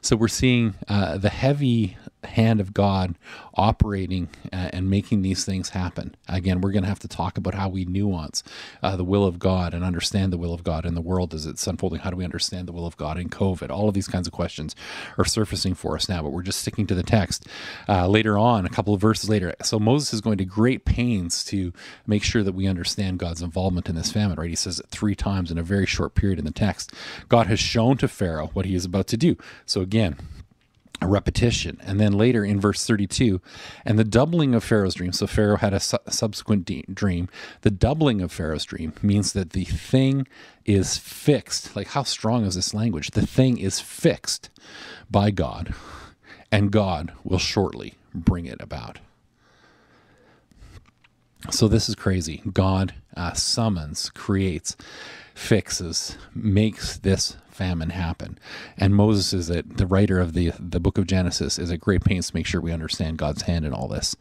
So 0.01 0.18
we're 0.18 0.27
seeing 0.27 0.75
uh, 0.89 1.18
the 1.18 1.30
heavy 1.30 1.98
hand 2.25 2.60
of 2.60 2.74
God 2.74 3.15
operating 3.56 4.30
uh, 4.51 4.70
and 4.74 4.89
making 4.89 5.22
these 5.22 5.46
things 5.46 5.70
happen. 5.70 6.15
Again, 6.27 6.62
we're 6.62 6.72
going 6.72 6.84
to 6.84 6.89
have 6.89 7.00
to 7.00 7.08
talk 7.08 7.38
about 7.38 7.53
how 7.53 7.70
we 7.70 7.86
nuance 7.86 8.44
uh, 8.82 8.96
the 8.96 9.03
will 9.03 9.25
of 9.25 9.39
God 9.39 9.74
and 9.74 9.84
understand 9.84 10.34
the 10.34 10.38
will 10.38 10.53
of 10.53 10.63
God 10.63 10.86
in 10.86 10.96
the 10.96 11.01
world 11.01 11.34
as 11.34 11.46
it's 11.46 11.65
unfolding. 11.68 12.00
How 12.00 12.10
do 12.10 12.18
we 12.18 12.24
understand 12.24 12.68
the 12.68 12.72
will 12.72 12.86
of 12.86 12.98
God 12.98 13.18
in 13.18 13.30
COVID? 13.30 13.70
All 13.70 13.88
of 13.88 13.94
these 13.94 14.08
kinds 14.08 14.27
of 14.27 14.34
questions 14.34 14.75
are 15.18 15.25
surfacing 15.25 15.75
for 15.75 15.96
us 15.96 16.10
now, 16.10 16.22
but 16.22 16.32
we're 16.32 16.42
just 16.42 16.60
sticking 16.60 16.88
to 16.88 16.96
the 16.96 17.03
text. 17.03 17.48
Uh, 17.88 18.08
later 18.08 18.38
on, 18.38 18.65
a 18.65 18.70
couple 18.70 18.94
of 18.94 19.01
verses 19.01 19.30
later, 19.30 19.53
so 19.62 19.80
Moses 19.80 20.13
is 20.13 20.22
going 20.22 20.38
to 20.38 20.46
great 20.46 20.86
pains 20.86 21.44
to 21.46 21.74
make 22.06 22.24
sure 22.24 22.44
that 22.44 22.53
we 22.53 22.68
understand 22.68 23.20
God's 23.20 23.42
involvement 23.42 23.89
in 23.89 23.96
this 23.96 24.12
famine, 24.12 24.38
right? 24.38 24.50
He 24.50 24.56
says 24.56 24.80
it 24.80 24.88
three 24.89 25.15
times 25.15 25.51
in 25.51 25.58
a 25.58 25.63
very 25.63 25.86
short 25.86 26.15
period 26.15 26.39
in 26.39 26.46
the 26.46 26.51
text. 26.51 26.94
God 27.30 27.48
has 27.48 27.60
shown 27.60 27.98
to 27.98 28.08
Pharaoh 28.08 28.51
what 28.53 28.65
he 28.65 28.75
is 28.75 28.86
about 28.86 29.08
to 29.08 29.18
do. 29.18 29.36
So 29.65 29.82
again, 29.82 30.18
repetition. 31.05 31.79
And 31.83 32.00
then 32.00 32.13
later 32.13 32.43
in 32.43 32.60
verse 32.60 32.86
32, 32.86 33.41
and 33.86 33.98
the 34.00 34.03
doubling 34.03 34.55
of 34.55 34.63
Pharaoh's 34.63 34.95
dream. 34.95 35.13
So 35.13 35.27
Pharaoh 35.27 35.57
had 35.57 35.74
a 35.74 35.79
su- 35.79 35.98
subsequent 36.10 36.65
de- 36.65 36.86
dream. 36.93 37.29
The 37.62 37.72
doubling 37.72 38.22
of 38.22 38.31
Pharaoh's 38.31 38.65
dream 38.65 38.93
means 39.01 39.33
that 39.33 39.51
the 39.51 39.65
thing 39.65 40.27
is 40.65 40.98
fixed. 40.98 41.75
Like, 41.75 41.88
how 41.89 42.03
strong 42.03 42.45
is 42.45 42.55
this 42.55 42.74
language? 42.74 43.12
The 43.12 43.25
thing 43.25 43.57
is 43.57 43.79
fixed 43.79 44.50
by 45.10 45.31
God, 45.31 45.74
and 46.51 46.72
God 46.72 47.13
will 47.24 47.39
shortly 47.39 47.95
bring 48.13 48.45
it 48.45 48.62
about. 48.62 49.00
So, 51.51 51.67
this 51.67 51.89
is 51.89 51.95
crazy. 51.95 52.41
God 52.53 52.93
uh, 53.17 53.33
summons, 53.33 54.10
creates, 54.12 54.77
fixes, 55.36 56.17
makes 56.33 56.98
this 56.98 57.36
famine 57.53 57.91
happen. 57.91 58.38
And 58.77 58.95
Moses 58.95 59.33
is 59.33 59.50
a, 59.50 59.63
the 59.63 59.88
writer 59.88 60.19
of 60.19 60.33
the 60.33 60.51
the 60.60 60.79
book 60.79 60.98
of 60.98 61.07
Genesis 61.07 61.60
is 61.60 61.69
a 61.69 61.77
great 61.77 62.03
pains 62.03 62.29
to 62.29 62.36
make 62.36 62.45
sure 62.45 62.62
we 62.62 62.72
understand 62.72 63.17
God's 63.17 63.43
hand 63.43 63.65
in 63.65 63.74
all 63.74 63.88
this. 63.88 64.15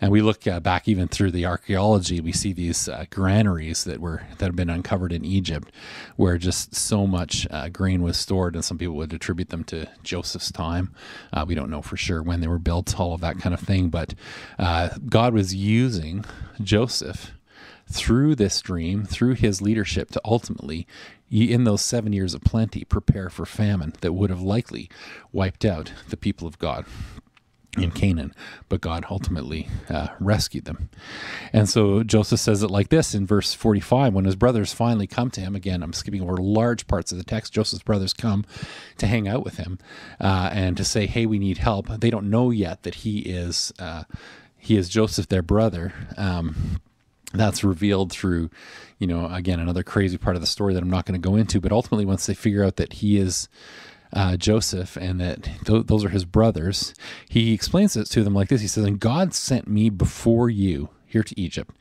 And 0.00 0.10
we 0.10 0.22
look 0.22 0.46
uh, 0.46 0.60
back 0.60 0.88
even 0.88 1.08
through 1.08 1.30
the 1.30 1.46
archaeology, 1.46 2.20
we 2.20 2.32
see 2.32 2.52
these 2.52 2.88
uh, 2.88 3.04
granaries 3.10 3.84
that 3.84 4.00
were 4.00 4.22
that 4.38 4.46
have 4.46 4.56
been 4.56 4.70
uncovered 4.70 5.12
in 5.12 5.24
Egypt, 5.24 5.70
where 6.16 6.38
just 6.38 6.74
so 6.74 7.06
much 7.06 7.46
uh, 7.50 7.68
grain 7.68 8.02
was 8.02 8.16
stored, 8.16 8.54
and 8.54 8.64
some 8.64 8.78
people 8.78 8.96
would 8.96 9.12
attribute 9.12 9.48
them 9.48 9.64
to 9.64 9.86
Joseph's 10.02 10.52
time. 10.52 10.94
Uh, 11.32 11.44
we 11.46 11.54
don't 11.54 11.70
know 11.70 11.82
for 11.82 11.96
sure 11.96 12.22
when 12.22 12.40
they 12.40 12.48
were 12.48 12.58
built, 12.58 12.98
all 12.98 13.14
of 13.14 13.20
that 13.20 13.38
kind 13.38 13.54
of 13.54 13.60
thing. 13.60 13.88
But 13.88 14.14
uh, 14.58 14.90
God 15.08 15.34
was 15.34 15.54
using 15.54 16.24
Joseph 16.60 17.32
through 17.88 18.34
this 18.34 18.60
dream, 18.60 19.04
through 19.04 19.34
his 19.34 19.62
leadership, 19.62 20.10
to 20.10 20.20
ultimately, 20.24 20.86
in 21.30 21.64
those 21.64 21.82
seven 21.82 22.12
years 22.12 22.34
of 22.34 22.42
plenty, 22.42 22.84
prepare 22.84 23.30
for 23.30 23.46
famine 23.46 23.94
that 24.00 24.12
would 24.12 24.30
have 24.30 24.42
likely 24.42 24.88
wiped 25.32 25.64
out 25.64 25.92
the 26.08 26.16
people 26.16 26.46
of 26.46 26.58
God 26.58 26.86
in 27.76 27.90
Canaan, 27.90 28.34
but 28.68 28.80
God 28.80 29.04
ultimately 29.10 29.68
uh, 29.88 30.08
rescued 30.18 30.64
them. 30.64 30.88
And 31.52 31.68
so 31.68 32.02
Joseph 32.02 32.40
says 32.40 32.62
it 32.62 32.70
like 32.70 32.88
this 32.88 33.14
in 33.14 33.26
verse 33.26 33.54
45 33.54 34.14
when 34.14 34.24
his 34.24 34.36
brothers 34.36 34.72
finally 34.72 35.06
come 35.06 35.30
to 35.32 35.40
him. 35.40 35.54
Again, 35.54 35.82
I'm 35.82 35.92
skipping 35.92 36.22
over 36.22 36.36
large 36.36 36.86
parts 36.86 37.12
of 37.12 37.18
the 37.18 37.24
text. 37.24 37.52
Joseph's 37.52 37.82
brothers 37.82 38.12
come 38.12 38.44
to 38.98 39.06
hang 39.06 39.28
out 39.28 39.44
with 39.44 39.58
him 39.58 39.78
uh, 40.20 40.50
and 40.52 40.76
to 40.76 40.84
say, 40.84 41.06
Hey, 41.06 41.26
we 41.26 41.38
need 41.38 41.58
help. 41.58 41.88
They 42.00 42.10
don't 42.10 42.30
know 42.30 42.50
yet 42.50 42.82
that 42.84 42.96
he 42.96 43.18
is. 43.20 43.72
Uh, 43.78 44.04
he 44.58 44.76
is 44.76 44.88
Joseph, 44.88 45.28
their 45.28 45.42
brother. 45.42 45.92
Um, 46.16 46.80
that's 47.32 47.64
revealed 47.64 48.12
through, 48.12 48.50
you 48.98 49.06
know, 49.06 49.26
again, 49.26 49.60
another 49.60 49.82
crazy 49.82 50.18
part 50.18 50.36
of 50.36 50.42
the 50.42 50.46
story 50.46 50.74
that 50.74 50.82
I'm 50.82 50.90
not 50.90 51.06
going 51.06 51.20
to 51.20 51.28
go 51.28 51.36
into. 51.36 51.60
But 51.60 51.72
ultimately, 51.72 52.04
once 52.04 52.26
they 52.26 52.34
figure 52.34 52.64
out 52.64 52.76
that 52.76 52.94
he 52.94 53.18
is 53.18 53.48
uh, 54.12 54.36
Joseph 54.36 54.96
and 54.96 55.20
that 55.20 55.42
th- 55.64 55.86
those 55.86 56.04
are 56.04 56.10
his 56.10 56.24
brothers, 56.24 56.94
he 57.28 57.52
explains 57.52 57.96
it 57.96 58.06
to 58.06 58.22
them 58.22 58.34
like 58.34 58.48
this 58.48 58.60
He 58.60 58.68
says, 58.68 58.84
And 58.84 59.00
God 59.00 59.34
sent 59.34 59.68
me 59.68 59.90
before 59.90 60.48
you 60.48 60.90
here 61.06 61.22
to 61.22 61.40
Egypt 61.40 61.74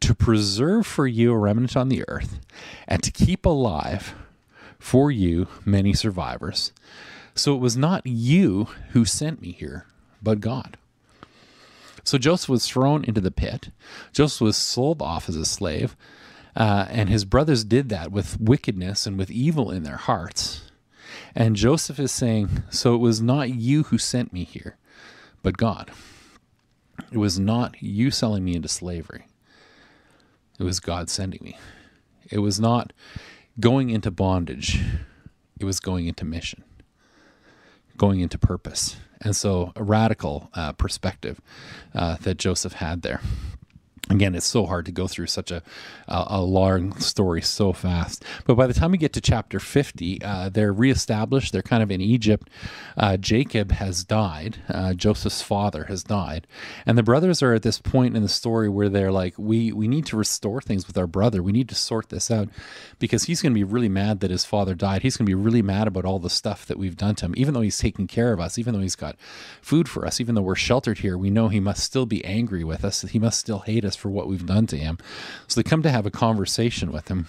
to 0.00 0.14
preserve 0.14 0.86
for 0.86 1.06
you 1.06 1.32
a 1.32 1.38
remnant 1.38 1.76
on 1.76 1.88
the 1.88 2.04
earth 2.08 2.38
and 2.86 3.02
to 3.02 3.10
keep 3.10 3.44
alive 3.44 4.14
for 4.78 5.10
you 5.10 5.48
many 5.64 5.92
survivors. 5.92 6.72
So 7.34 7.54
it 7.54 7.58
was 7.60 7.76
not 7.76 8.06
you 8.06 8.68
who 8.90 9.04
sent 9.04 9.40
me 9.40 9.52
here, 9.52 9.86
but 10.22 10.40
God. 10.40 10.76
So 12.08 12.16
Joseph 12.16 12.48
was 12.48 12.66
thrown 12.66 13.04
into 13.04 13.20
the 13.20 13.30
pit. 13.30 13.68
Joseph 14.14 14.40
was 14.40 14.56
sold 14.56 15.02
off 15.02 15.28
as 15.28 15.36
a 15.36 15.44
slave. 15.44 15.94
Uh, 16.56 16.86
and 16.88 17.10
his 17.10 17.26
brothers 17.26 17.64
did 17.64 17.90
that 17.90 18.10
with 18.10 18.40
wickedness 18.40 19.06
and 19.06 19.18
with 19.18 19.30
evil 19.30 19.70
in 19.70 19.82
their 19.82 19.98
hearts. 19.98 20.70
And 21.34 21.54
Joseph 21.54 22.00
is 22.00 22.10
saying, 22.10 22.62
So 22.70 22.94
it 22.94 22.98
was 22.98 23.20
not 23.20 23.50
you 23.50 23.82
who 23.82 23.98
sent 23.98 24.32
me 24.32 24.44
here, 24.44 24.78
but 25.42 25.58
God. 25.58 25.90
It 27.12 27.18
was 27.18 27.38
not 27.38 27.76
you 27.82 28.10
selling 28.10 28.42
me 28.42 28.56
into 28.56 28.68
slavery. 28.68 29.26
It 30.58 30.64
was 30.64 30.80
God 30.80 31.10
sending 31.10 31.40
me. 31.42 31.58
It 32.30 32.38
was 32.38 32.58
not 32.58 32.94
going 33.60 33.90
into 33.90 34.10
bondage, 34.10 34.82
it 35.60 35.66
was 35.66 35.78
going 35.78 36.06
into 36.06 36.24
mission, 36.24 36.64
going 37.98 38.20
into 38.20 38.38
purpose. 38.38 38.96
And 39.20 39.34
so, 39.34 39.72
a 39.74 39.82
radical 39.82 40.50
uh, 40.54 40.72
perspective 40.72 41.40
uh, 41.94 42.16
that 42.22 42.36
Joseph 42.36 42.74
had 42.74 43.02
there. 43.02 43.20
Again, 44.10 44.34
it's 44.34 44.46
so 44.46 44.64
hard 44.64 44.86
to 44.86 44.92
go 44.92 45.06
through 45.06 45.26
such 45.26 45.50
a, 45.50 45.62
a, 46.06 46.24
a 46.28 46.40
long 46.40 46.98
story 46.98 47.42
so 47.42 47.72
fast. 47.74 48.24
But 48.46 48.54
by 48.54 48.66
the 48.66 48.72
time 48.72 48.92
we 48.92 48.98
get 48.98 49.12
to 49.14 49.20
chapter 49.20 49.60
50, 49.60 50.22
uh, 50.22 50.48
they're 50.48 50.72
reestablished. 50.72 51.52
They're 51.52 51.62
kind 51.62 51.82
of 51.82 51.90
in 51.90 52.00
Egypt. 52.00 52.48
Uh, 52.96 53.18
Jacob 53.18 53.72
has 53.72 54.04
died. 54.04 54.58
Uh, 54.68 54.94
Joseph's 54.94 55.42
father 55.42 55.84
has 55.84 56.02
died. 56.02 56.46
And 56.86 56.96
the 56.96 57.02
brothers 57.02 57.42
are 57.42 57.52
at 57.52 57.62
this 57.62 57.78
point 57.78 58.16
in 58.16 58.22
the 58.22 58.28
story 58.28 58.68
where 58.68 58.88
they're 58.88 59.12
like, 59.12 59.34
we, 59.36 59.72
we 59.72 59.86
need 59.88 60.06
to 60.06 60.16
restore 60.16 60.62
things 60.62 60.86
with 60.86 60.96
our 60.96 61.06
brother. 61.06 61.42
We 61.42 61.52
need 61.52 61.68
to 61.68 61.74
sort 61.74 62.08
this 62.08 62.30
out 62.30 62.48
because 62.98 63.24
he's 63.24 63.42
going 63.42 63.52
to 63.52 63.58
be 63.58 63.64
really 63.64 63.90
mad 63.90 64.20
that 64.20 64.30
his 64.30 64.46
father 64.46 64.74
died. 64.74 65.02
He's 65.02 65.18
going 65.18 65.26
to 65.26 65.30
be 65.30 65.34
really 65.34 65.62
mad 65.62 65.86
about 65.86 66.06
all 66.06 66.18
the 66.18 66.30
stuff 66.30 66.64
that 66.66 66.78
we've 66.78 66.96
done 66.96 67.14
to 67.16 67.26
him. 67.26 67.34
Even 67.36 67.52
though 67.52 67.60
he's 67.60 67.78
taking 67.78 68.06
care 68.06 68.32
of 68.32 68.40
us, 68.40 68.58
even 68.58 68.72
though 68.72 68.80
he's 68.80 68.96
got 68.96 69.16
food 69.60 69.86
for 69.86 70.06
us, 70.06 70.18
even 70.18 70.34
though 70.34 70.42
we're 70.42 70.54
sheltered 70.54 70.98
here, 70.98 71.18
we 71.18 71.28
know 71.28 71.48
he 71.48 71.60
must 71.60 71.84
still 71.84 72.06
be 72.06 72.24
angry 72.24 72.64
with 72.64 72.84
us. 72.84 73.02
He 73.02 73.18
must 73.18 73.38
still 73.38 73.60
hate 73.60 73.84
us 73.84 73.97
for 73.98 74.08
what 74.08 74.28
we've 74.28 74.46
done 74.46 74.66
to 74.68 74.76
him. 74.76 74.98
So 75.46 75.60
they 75.60 75.68
come 75.68 75.82
to 75.82 75.90
have 75.90 76.06
a 76.06 76.10
conversation 76.10 76.92
with 76.92 77.08
him. 77.08 77.26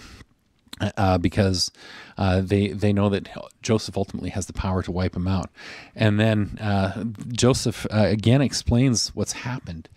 Uh, 0.96 1.18
because 1.18 1.72
uh, 2.18 2.40
they 2.40 2.70
they 2.70 2.94
know 2.94 3.10
that 3.10 3.28
Joseph 3.62 3.98
ultimately 3.98 4.30
has 4.30 4.46
the 4.46 4.54
power 4.54 4.82
to 4.82 4.94
wipe 4.94 5.14
him 5.14 5.28
out, 5.28 5.50
and 5.94 6.18
then 6.18 6.58
uh, 6.62 7.04
Joseph 7.34 7.86
uh, 7.92 8.06
again 8.08 8.42
explains 8.42 9.14
what's 9.14 9.34
happened 9.34 9.90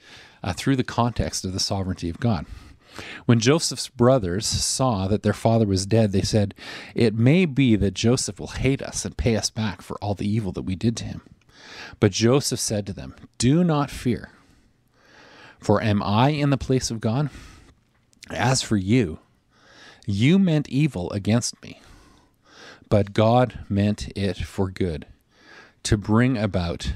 uh, 0.42 0.52
through 0.52 0.74
the 0.74 0.82
context 0.82 1.44
of 1.44 1.52
the 1.52 1.60
sovereignty 1.60 2.10
of 2.10 2.18
God. 2.18 2.46
When 3.26 3.38
Joseph's 3.38 3.88
brothers 3.88 4.44
saw 4.44 5.06
that 5.06 5.22
their 5.22 5.32
father 5.32 5.66
was 5.66 5.86
dead, 5.86 6.10
they 6.10 6.22
said, 6.22 6.52
"It 6.96 7.14
may 7.14 7.46
be 7.46 7.76
that 7.76 7.94
Joseph 7.94 8.40
will 8.40 8.48
hate 8.48 8.82
us 8.82 9.04
and 9.04 9.16
pay 9.16 9.36
us 9.36 9.50
back 9.50 9.82
for 9.82 9.96
all 9.98 10.14
the 10.14 10.28
evil 10.28 10.50
that 10.50 10.62
we 10.62 10.74
did 10.74 10.96
to 10.96 11.04
him." 11.04 11.20
But 12.00 12.10
Joseph 12.10 12.58
said 12.58 12.86
to 12.86 12.92
them, 12.92 13.14
"Do 13.38 13.62
not 13.62 13.88
fear." 13.88 14.30
For 15.62 15.80
am 15.80 16.02
I 16.02 16.30
in 16.30 16.50
the 16.50 16.58
place 16.58 16.90
of 16.90 17.00
God? 17.00 17.30
As 18.28 18.62
for 18.62 18.76
you, 18.76 19.20
you 20.04 20.36
meant 20.36 20.68
evil 20.68 21.08
against 21.12 21.62
me, 21.62 21.80
but 22.88 23.12
God 23.12 23.60
meant 23.68 24.08
it 24.16 24.38
for 24.38 24.72
good, 24.72 25.06
to 25.84 25.96
bring 25.96 26.36
about 26.36 26.94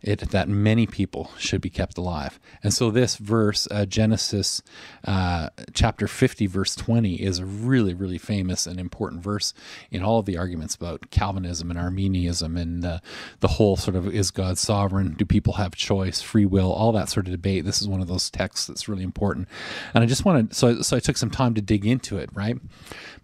it 0.00 0.30
that 0.30 0.48
many 0.48 0.86
people 0.86 1.30
should 1.38 1.60
be 1.60 1.70
kept 1.70 1.98
alive. 1.98 2.38
And 2.62 2.72
so 2.72 2.90
this 2.90 3.16
verse, 3.16 3.66
uh, 3.70 3.84
Genesis 3.84 4.62
uh, 5.04 5.48
chapter 5.74 6.06
50, 6.06 6.46
verse 6.46 6.76
20, 6.76 7.16
is 7.16 7.40
a 7.40 7.46
really, 7.46 7.94
really 7.94 8.18
famous 8.18 8.66
and 8.66 8.78
important 8.78 9.22
verse 9.22 9.52
in 9.90 10.02
all 10.02 10.20
of 10.20 10.26
the 10.26 10.36
arguments 10.36 10.76
about 10.76 11.10
Calvinism 11.10 11.70
and 11.70 11.78
Arminianism 11.78 12.56
and 12.56 12.84
uh, 12.84 12.98
the 13.40 13.48
whole 13.48 13.76
sort 13.76 13.96
of 13.96 14.06
is 14.14 14.30
God 14.30 14.56
sovereign? 14.56 15.14
Do 15.14 15.24
people 15.24 15.54
have 15.54 15.74
choice, 15.74 16.22
free 16.22 16.46
will, 16.46 16.72
all 16.72 16.92
that 16.92 17.08
sort 17.08 17.26
of 17.26 17.32
debate. 17.32 17.64
This 17.64 17.80
is 17.80 17.88
one 17.88 18.00
of 18.00 18.08
those 18.08 18.30
texts 18.30 18.66
that's 18.66 18.88
really 18.88 19.02
important. 19.02 19.48
And 19.94 20.04
I 20.04 20.06
just 20.06 20.24
wanted, 20.24 20.54
so, 20.54 20.80
so 20.82 20.96
I 20.96 21.00
took 21.00 21.16
some 21.16 21.30
time 21.30 21.54
to 21.54 21.60
dig 21.60 21.84
into 21.84 22.18
it, 22.18 22.30
right? 22.32 22.56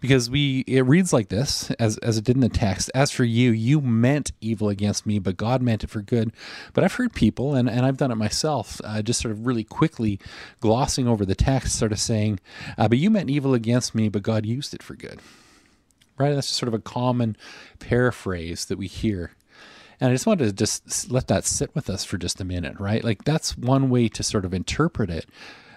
Because 0.01 0.29
we, 0.29 0.59
it 0.67 0.81
reads 0.81 1.13
like 1.13 1.29
this, 1.29 1.71
as, 1.71 1.97
as 1.99 2.17
it 2.17 2.25
did 2.25 2.35
in 2.35 2.41
the 2.41 2.49
text 2.49 2.91
As 2.93 3.11
for 3.11 3.23
you, 3.23 3.51
you 3.51 3.79
meant 3.79 4.33
evil 4.41 4.67
against 4.67 5.05
me, 5.05 5.19
but 5.19 5.37
God 5.37 5.61
meant 5.61 5.83
it 5.83 5.89
for 5.89 6.01
good 6.01 6.33
but 6.73 6.83
I've 6.83 6.93
heard 6.93 7.13
people, 7.13 7.55
and, 7.55 7.69
and 7.69 7.85
I've 7.85 7.97
done 7.97 8.11
it 8.11 8.15
myself, 8.15 8.81
uh, 8.83 9.01
just 9.01 9.21
sort 9.21 9.31
of 9.31 9.45
really 9.45 9.63
quickly 9.63 10.19
glossing 10.59 11.07
over 11.07 11.25
the 11.25 11.35
text, 11.35 11.77
sort 11.77 11.91
of 11.91 11.99
saying, 11.99 12.39
uh, 12.77 12.87
But 12.87 12.97
you 12.97 13.09
meant 13.09 13.29
evil 13.29 13.53
against 13.53 13.95
me, 13.95 14.09
but 14.09 14.23
God 14.23 14.45
used 14.45 14.73
it 14.73 14.83
for 14.83 14.95
good. 14.95 15.19
Right? 16.17 16.33
That's 16.33 16.47
just 16.47 16.59
sort 16.59 16.69
of 16.69 16.73
a 16.73 16.79
common 16.79 17.35
paraphrase 17.79 18.65
that 18.65 18.77
we 18.77 18.87
hear. 18.87 19.31
And 19.99 20.09
I 20.09 20.13
just 20.13 20.25
wanted 20.25 20.45
to 20.45 20.53
just 20.53 21.11
let 21.11 21.27
that 21.27 21.45
sit 21.45 21.73
with 21.73 21.89
us 21.89 22.03
for 22.03 22.17
just 22.17 22.41
a 22.41 22.45
minute, 22.45 22.79
right? 22.79 23.03
Like 23.03 23.23
that's 23.23 23.57
one 23.57 23.89
way 23.89 24.09
to 24.09 24.23
sort 24.23 24.45
of 24.45 24.53
interpret 24.53 25.09
it. 25.09 25.25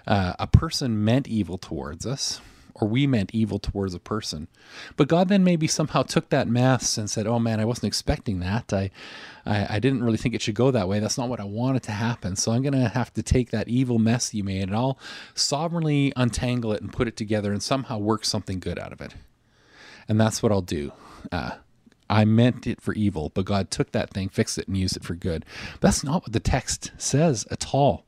Uh, 0.07 0.33
a 0.39 0.47
person 0.47 1.03
meant 1.03 1.27
evil 1.27 1.57
towards 1.57 2.05
us, 2.05 2.41
or 2.81 2.87
we 2.87 3.07
meant 3.07 3.31
evil 3.33 3.59
towards 3.59 3.93
a 3.93 3.99
person. 3.99 4.47
But 4.97 5.07
God 5.07 5.29
then 5.29 5.43
maybe 5.43 5.67
somehow 5.67 6.03
took 6.03 6.29
that 6.29 6.47
mess 6.47 6.97
and 6.97 7.09
said, 7.09 7.27
"Oh 7.27 7.39
man, 7.39 7.59
I 7.59 7.65
wasn't 7.65 7.85
expecting 7.85 8.39
that. 8.39 8.71
I, 8.73 8.91
I, 9.45 9.75
I 9.75 9.79
didn't 9.79 10.03
really 10.03 10.17
think 10.17 10.35
it 10.35 10.41
should 10.41 10.55
go 10.55 10.71
that 10.71 10.87
way. 10.87 10.99
That's 10.99 11.17
not 11.17 11.29
what 11.29 11.39
I 11.39 11.45
wanted 11.45 11.83
to 11.83 11.91
happen. 11.91 12.35
So 12.35 12.51
I'm 12.51 12.61
going 12.61 12.73
to 12.73 12.89
have 12.89 13.13
to 13.13 13.23
take 13.23 13.51
that 13.51 13.67
evil 13.67 13.99
mess 13.99 14.33
you 14.33 14.43
made 14.43 14.63
and 14.63 14.75
I'll 14.75 14.99
sovereignly 15.33 16.13
untangle 16.15 16.71
it 16.73 16.81
and 16.81 16.93
put 16.93 17.07
it 17.07 17.17
together 17.17 17.51
and 17.51 17.61
somehow 17.61 17.97
work 17.97 18.25
something 18.25 18.59
good 18.59 18.77
out 18.77 18.93
of 18.93 19.01
it. 19.01 19.15
And 20.07 20.19
that's 20.19 20.41
what 20.41 20.51
I'll 20.51 20.61
do. 20.61 20.91
Uh, 21.31 21.51
I 22.09 22.25
meant 22.25 22.65
it 22.65 22.81
for 22.81 22.93
evil, 22.95 23.31
but 23.35 23.45
God 23.45 23.69
took 23.69 23.91
that 23.91 24.09
thing, 24.09 24.29
fixed 24.29 24.57
it, 24.57 24.67
and 24.67 24.75
used 24.75 24.97
it 24.97 25.03
for 25.03 25.13
good. 25.13 25.45
That's 25.79 26.03
not 26.03 26.23
what 26.23 26.33
the 26.33 26.39
text 26.39 26.91
says 26.97 27.45
at 27.51 27.73
all. 27.73 28.05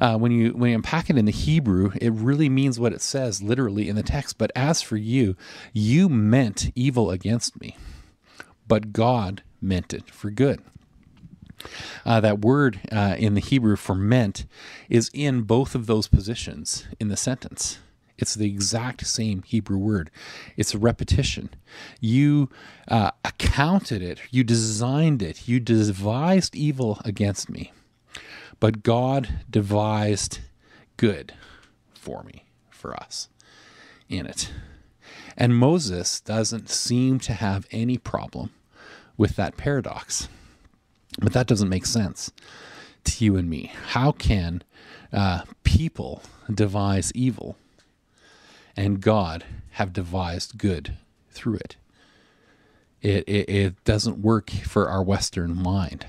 Uh, 0.00 0.16
when 0.16 0.32
you 0.32 0.52
when 0.52 0.70
you 0.70 0.76
unpack 0.76 1.10
it 1.10 1.18
in 1.18 1.26
the 1.26 1.32
Hebrew, 1.32 1.92
it 2.00 2.12
really 2.12 2.48
means 2.48 2.80
what 2.80 2.92
it 2.92 3.02
says 3.02 3.42
literally 3.42 3.88
in 3.88 3.96
the 3.96 4.02
text. 4.02 4.38
But 4.38 4.50
as 4.54 4.82
for 4.82 4.96
you, 4.96 5.36
you 5.72 6.08
meant 6.08 6.70
evil 6.74 7.10
against 7.10 7.60
me, 7.60 7.76
but 8.66 8.92
God 8.92 9.42
meant 9.60 9.92
it 9.92 10.10
for 10.10 10.30
good. 10.30 10.62
Uh, 12.06 12.20
that 12.20 12.40
word 12.40 12.80
uh, 12.90 13.16
in 13.18 13.34
the 13.34 13.40
Hebrew 13.40 13.76
for 13.76 13.94
meant 13.94 14.46
is 14.88 15.10
in 15.12 15.42
both 15.42 15.74
of 15.74 15.86
those 15.86 16.08
positions 16.08 16.86
in 16.98 17.08
the 17.08 17.16
sentence. 17.16 17.78
It's 18.16 18.34
the 18.34 18.48
exact 18.48 19.06
same 19.06 19.42
Hebrew 19.42 19.78
word. 19.78 20.10
It's 20.56 20.74
a 20.74 20.78
repetition. 20.78 21.50
You 22.00 22.50
uh, 22.88 23.12
accounted 23.24 24.02
it, 24.02 24.20
you 24.30 24.44
designed 24.44 25.22
it, 25.22 25.48
you 25.48 25.58
devised 25.58 26.54
evil 26.54 27.00
against 27.04 27.48
me, 27.48 27.72
but 28.60 28.82
God 28.82 29.40
devised 29.50 30.38
good 30.96 31.34
for 31.94 32.22
me, 32.22 32.44
for 32.70 32.94
us, 32.94 33.28
in 34.08 34.26
it. 34.26 34.52
And 35.36 35.56
Moses 35.56 36.20
doesn't 36.20 36.68
seem 36.68 37.18
to 37.20 37.32
have 37.32 37.66
any 37.70 37.96
problem 37.96 38.50
with 39.16 39.36
that 39.36 39.56
paradox. 39.56 40.28
But 41.18 41.32
that 41.32 41.46
doesn't 41.46 41.68
make 41.68 41.86
sense 41.86 42.30
to 43.04 43.24
you 43.24 43.36
and 43.36 43.48
me. 43.48 43.72
How 43.88 44.12
can 44.12 44.62
uh, 45.12 45.42
people 45.64 46.22
devise 46.52 47.12
evil 47.14 47.56
and 48.76 49.00
God 49.00 49.44
have 49.72 49.92
devised 49.92 50.58
good 50.58 50.96
through 51.30 51.56
it? 51.56 51.76
It, 53.02 53.24
it, 53.26 53.48
it 53.48 53.84
doesn't 53.84 54.18
work 54.18 54.50
for 54.50 54.88
our 54.88 55.02
Western 55.02 55.60
mind. 55.60 56.06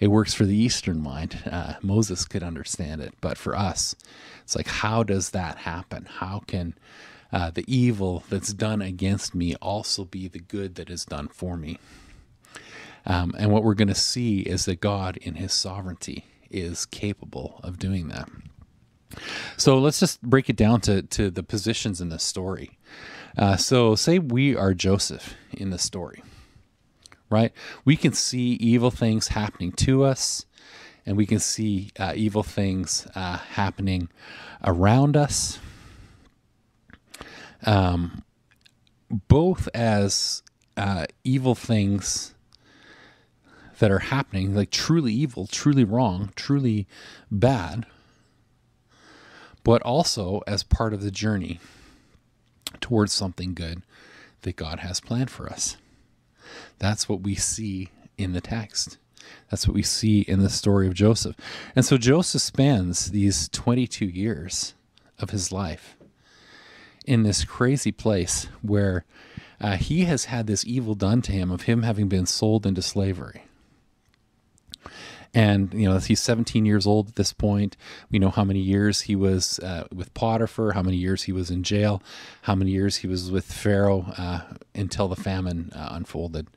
It 0.00 0.08
works 0.08 0.34
for 0.34 0.46
the 0.46 0.56
Eastern 0.56 1.02
mind. 1.02 1.42
Uh, 1.50 1.74
Moses 1.82 2.24
could 2.24 2.42
understand 2.42 3.02
it, 3.02 3.14
but 3.20 3.36
for 3.38 3.54
us, 3.54 3.94
it's 4.42 4.56
like, 4.56 4.66
how 4.66 5.02
does 5.02 5.30
that 5.30 5.58
happen? 5.58 6.06
How 6.06 6.42
can 6.46 6.74
uh, 7.32 7.50
the 7.50 7.64
evil 7.72 8.24
that's 8.28 8.52
done 8.52 8.82
against 8.82 9.34
me 9.34 9.54
also 9.56 10.04
be 10.04 10.26
the 10.26 10.40
good 10.40 10.74
that 10.76 10.90
is 10.90 11.04
done 11.04 11.28
for 11.28 11.56
me? 11.56 11.78
Um, 13.06 13.34
and 13.38 13.50
what 13.52 13.62
we're 13.62 13.74
going 13.74 13.88
to 13.88 13.94
see 13.94 14.40
is 14.40 14.64
that 14.64 14.80
God, 14.80 15.16
in 15.18 15.34
his 15.34 15.52
sovereignty, 15.52 16.24
is 16.50 16.86
capable 16.86 17.60
of 17.62 17.78
doing 17.78 18.08
that. 18.08 18.28
So 19.56 19.78
let's 19.78 20.00
just 20.00 20.22
break 20.22 20.48
it 20.48 20.56
down 20.56 20.80
to, 20.82 21.02
to 21.02 21.30
the 21.30 21.42
positions 21.42 22.00
in 22.00 22.08
the 22.08 22.18
story. 22.18 22.78
Uh, 23.36 23.56
so, 23.56 23.94
say 23.94 24.18
we 24.18 24.56
are 24.56 24.74
Joseph 24.74 25.34
in 25.52 25.70
the 25.70 25.78
story, 25.78 26.22
right? 27.30 27.52
We 27.84 27.96
can 27.96 28.12
see 28.12 28.52
evil 28.54 28.90
things 28.90 29.28
happening 29.28 29.72
to 29.72 30.04
us, 30.04 30.44
and 31.06 31.16
we 31.16 31.26
can 31.26 31.38
see 31.38 31.90
uh, 31.98 32.12
evil 32.14 32.42
things 32.42 33.06
uh, 33.14 33.38
happening 33.38 34.08
around 34.64 35.16
us, 35.16 35.58
um, 37.64 38.22
both 39.10 39.68
as 39.74 40.42
uh, 40.76 41.06
evil 41.24 41.54
things 41.54 42.34
that 43.78 43.90
are 43.90 44.00
happening, 44.00 44.54
like 44.54 44.70
truly 44.70 45.12
evil, 45.12 45.46
truly 45.46 45.84
wrong, 45.84 46.32
truly 46.36 46.86
bad, 47.30 47.86
but 49.64 49.80
also 49.82 50.42
as 50.46 50.62
part 50.62 50.92
of 50.92 51.02
the 51.02 51.10
journey 51.10 51.60
towards 52.80 53.12
something 53.12 53.54
good 53.54 53.82
that 54.42 54.56
God 54.56 54.80
has 54.80 55.00
planned 55.00 55.30
for 55.30 55.48
us. 55.48 55.76
That's 56.80 57.08
what 57.08 57.20
we 57.20 57.36
see 57.36 57.90
in 58.18 58.32
the 58.32 58.40
text. 58.40 58.98
That's 59.50 59.68
what 59.68 59.74
we 59.74 59.82
see 59.82 60.22
in 60.22 60.40
the 60.40 60.50
story 60.50 60.88
of 60.88 60.94
Joseph. 60.94 61.36
And 61.76 61.84
so 61.84 61.96
Joseph 61.96 62.42
spends 62.42 63.12
these 63.12 63.48
22 63.50 64.06
years 64.06 64.74
of 65.18 65.30
his 65.30 65.52
life 65.52 65.96
in 67.06 67.22
this 67.22 67.44
crazy 67.44 67.92
place 67.92 68.48
where 68.62 69.04
uh, 69.60 69.76
he 69.76 70.04
has 70.04 70.26
had 70.26 70.46
this 70.46 70.64
evil 70.64 70.94
done 70.94 71.22
to 71.22 71.32
him 71.32 71.50
of 71.50 71.62
him 71.62 71.82
having 71.82 72.08
been 72.08 72.26
sold 72.26 72.66
into 72.66 72.82
slavery. 72.82 73.44
And 75.32 75.72
you 75.74 75.88
know 75.88 75.98
he's 75.98 76.20
17 76.20 76.66
years 76.66 76.88
old 76.88 77.08
at 77.08 77.14
this 77.14 77.32
point. 77.32 77.76
We 78.10 78.18
know 78.18 78.30
how 78.30 78.42
many 78.42 78.58
years 78.58 79.02
he 79.02 79.14
was 79.14 79.60
uh, 79.60 79.86
with 79.94 80.12
Potiphar, 80.12 80.72
how 80.72 80.82
many 80.82 80.96
years 80.96 81.24
he 81.24 81.32
was 81.32 81.50
in 81.50 81.62
jail, 81.62 82.02
how 82.42 82.56
many 82.56 82.72
years 82.72 82.96
he 82.96 83.06
was 83.06 83.30
with 83.30 83.44
Pharaoh 83.44 84.12
uh, 84.18 84.40
until 84.74 85.06
the 85.06 85.14
famine 85.14 85.70
uh, 85.72 85.90
unfolded. 85.92 86.48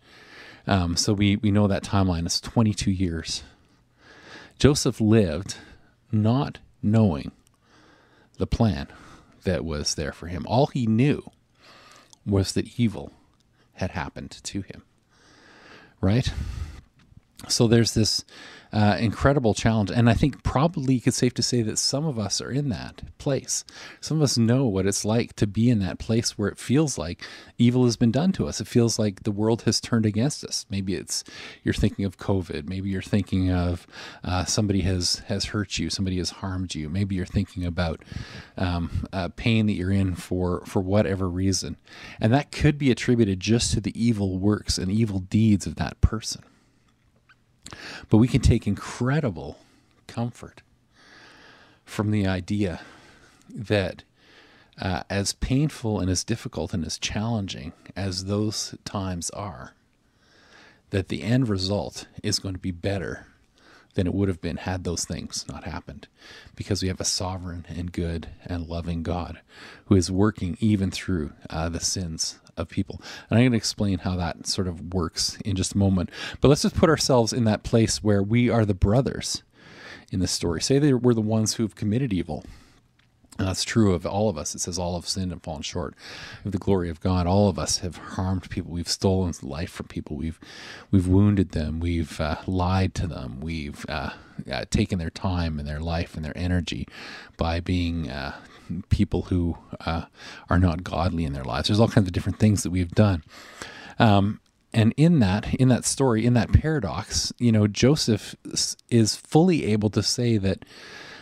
Um, 0.65 0.95
so 0.95 1.13
we 1.13 1.35
we 1.37 1.51
know 1.51 1.67
that 1.67 1.83
timeline 1.83 2.25
is 2.25 2.39
22 2.39 2.91
years. 2.91 3.43
Joseph 4.59 5.01
lived 5.01 5.57
not 6.11 6.59
knowing 6.81 7.31
the 8.37 8.47
plan 8.47 8.87
that 9.43 9.65
was 9.65 9.95
there 9.95 10.13
for 10.13 10.27
him. 10.27 10.45
All 10.47 10.67
he 10.67 10.85
knew 10.85 11.31
was 12.25 12.53
that 12.53 12.79
evil 12.79 13.11
had 13.73 13.91
happened 13.91 14.31
to 14.43 14.61
him. 14.61 14.83
Right? 15.99 16.31
So 17.47 17.67
there's 17.67 17.93
this 17.93 18.23
uh, 18.73 18.97
incredible 18.99 19.53
challenge. 19.53 19.91
And 19.91 20.09
I 20.09 20.15
think 20.15 20.41
probably 20.41 21.01
it's 21.05 21.17
safe 21.17 21.33
to 21.35 21.43
say 21.43 21.61
that 21.61 21.77
some 21.77 22.05
of 22.05 22.17
us 22.17 22.41
are 22.41 22.49
in 22.49 22.69
that 22.69 23.03
place. 23.19 23.63
Some 24.01 24.17
of 24.17 24.23
us 24.23 24.37
know 24.37 24.65
what 24.65 24.87
it's 24.87 25.05
like 25.05 25.35
to 25.35 25.45
be 25.45 25.69
in 25.69 25.79
that 25.79 25.99
place 25.99 26.37
where 26.37 26.49
it 26.49 26.57
feels 26.57 26.97
like 26.97 27.23
evil 27.59 27.85
has 27.85 27.97
been 27.97 28.11
done 28.11 28.31
to 28.33 28.47
us. 28.47 28.59
It 28.59 28.67
feels 28.67 28.97
like 28.97 29.23
the 29.23 29.31
world 29.31 29.61
has 29.63 29.79
turned 29.79 30.07
against 30.07 30.43
us. 30.43 30.65
Maybe 30.71 30.95
it's 30.95 31.23
you're 31.63 31.73
thinking 31.75 32.03
of 32.03 32.17
COVID. 32.17 32.67
Maybe 32.67 32.89
you're 32.89 33.03
thinking 33.03 33.51
of 33.51 33.85
uh, 34.23 34.45
somebody 34.45 34.81
has 34.81 35.17
has 35.27 35.45
hurt 35.45 35.77
you. 35.77 35.91
Somebody 35.91 36.17
has 36.17 36.31
harmed 36.31 36.73
you. 36.73 36.89
Maybe 36.89 37.13
you're 37.15 37.25
thinking 37.27 37.65
about 37.65 38.03
um, 38.57 39.05
uh, 39.13 39.29
pain 39.35 39.67
that 39.67 39.73
you're 39.73 39.91
in 39.91 40.15
for 40.15 40.65
for 40.65 40.81
whatever 40.81 41.29
reason, 41.29 41.77
and 42.19 42.33
that 42.33 42.51
could 42.51 42.79
be 42.79 42.89
attributed 42.89 43.39
just 43.39 43.71
to 43.73 43.81
the 43.81 43.93
evil 44.01 44.39
works 44.39 44.79
and 44.79 44.91
evil 44.91 45.19
deeds 45.19 45.67
of 45.67 45.75
that 45.75 46.01
person. 46.01 46.41
But 48.09 48.17
we 48.17 48.27
can 48.27 48.41
take 48.41 48.67
incredible 48.67 49.59
comfort 50.07 50.61
from 51.85 52.11
the 52.11 52.27
idea 52.27 52.81
that 53.49 54.03
uh, 54.81 55.03
as 55.09 55.33
painful 55.33 55.99
and 55.99 56.09
as 56.09 56.23
difficult 56.23 56.73
and 56.73 56.85
as 56.85 56.97
challenging 56.97 57.73
as 57.95 58.25
those 58.25 58.75
times 58.85 59.29
are, 59.31 59.73
that 60.89 61.09
the 61.09 61.23
end 61.23 61.47
result 61.49 62.07
is 62.21 62.39
going 62.39 62.55
to 62.55 62.59
be 62.59 62.71
better 62.71 63.27
than 63.93 64.07
it 64.07 64.13
would 64.13 64.27
have 64.27 64.41
been 64.41 64.57
had 64.57 64.83
those 64.83 65.05
things 65.05 65.45
not 65.47 65.65
happened. 65.65 66.07
Because 66.55 66.81
we 66.81 66.87
have 66.87 66.99
a 66.99 67.05
sovereign 67.05 67.65
and 67.69 67.91
good 67.91 68.29
and 68.45 68.67
loving 68.67 69.03
God 69.03 69.39
who 69.85 69.95
is 69.95 70.09
working 70.09 70.57
even 70.59 70.89
through 70.89 71.33
uh, 71.49 71.69
the 71.69 71.79
sins 71.79 72.39
of 72.57 72.69
people. 72.69 73.01
And 73.29 73.37
I'm 73.37 73.43
going 73.43 73.51
to 73.51 73.57
explain 73.57 73.99
how 73.99 74.15
that 74.17 74.47
sort 74.47 74.67
of 74.67 74.93
works 74.93 75.37
in 75.45 75.55
just 75.55 75.73
a 75.73 75.77
moment. 75.77 76.09
But 76.41 76.47
let's 76.49 76.63
just 76.63 76.75
put 76.75 76.89
ourselves 76.89 77.33
in 77.33 77.45
that 77.45 77.63
place 77.63 78.03
where 78.03 78.23
we 78.23 78.49
are 78.49 78.65
the 78.65 78.73
brothers 78.73 79.43
in 80.11 80.19
this 80.19 80.31
story. 80.31 80.61
Say 80.61 80.79
they 80.79 80.93
were 80.93 81.13
the 81.13 81.21
ones 81.21 81.55
who've 81.55 81.75
committed 81.75 82.13
evil. 82.13 82.43
And 83.39 83.47
that's 83.47 83.63
true 83.63 83.93
of 83.93 84.05
all 84.05 84.29
of 84.29 84.37
us. 84.37 84.53
It 84.53 84.59
says 84.59 84.77
all 84.77 84.93
have 84.93 85.07
sinned 85.07 85.31
and 85.31 85.41
fallen 85.41 85.63
short 85.63 85.95
of 86.45 86.51
the 86.51 86.59
glory 86.59 86.89
of 86.89 87.01
God. 87.01 87.25
All 87.25 87.49
of 87.49 87.57
us 87.57 87.79
have 87.79 87.97
harmed 87.97 88.47
people. 88.51 88.71
We've 88.71 88.87
stolen 88.87 89.33
life 89.41 89.71
from 89.71 89.87
people. 89.87 90.15
We've 90.15 90.39
we've 90.91 91.07
wounded 91.07 91.49
them. 91.49 91.79
We've 91.79 92.21
uh, 92.21 92.37
lied 92.45 92.93
to 92.95 93.07
them. 93.07 93.39
We've 93.41 93.83
uh, 93.89 94.11
uh, 94.51 94.65
taken 94.69 94.99
their 94.99 95.09
time 95.09 95.57
and 95.57 95.67
their 95.67 95.79
life 95.79 96.15
and 96.15 96.23
their 96.23 96.37
energy 96.37 96.87
by 97.35 97.59
being 97.59 98.07
uh, 98.07 98.35
people 98.89 99.23
who 99.23 99.57
uh, 99.85 100.05
are 100.49 100.59
not 100.59 100.83
godly 100.83 101.25
in 101.25 101.33
their 101.33 101.43
lives. 101.43 101.67
There's 101.67 101.79
all 101.79 101.87
kinds 101.87 102.07
of 102.07 102.13
different 102.13 102.39
things 102.39 102.63
that 102.63 102.71
we've 102.71 102.91
done. 102.91 103.23
Um, 103.99 104.39
and 104.73 104.93
in 104.97 105.19
that, 105.19 105.53
in 105.53 105.67
that 105.67 105.85
story, 105.85 106.25
in 106.25 106.33
that 106.33 106.51
paradox, 106.51 107.31
you 107.37 107.51
know, 107.51 107.67
Joseph 107.67 108.35
is 108.89 109.15
fully 109.15 109.65
able 109.65 109.91
to 109.91 110.01
say 110.01 110.37
that 110.37 110.65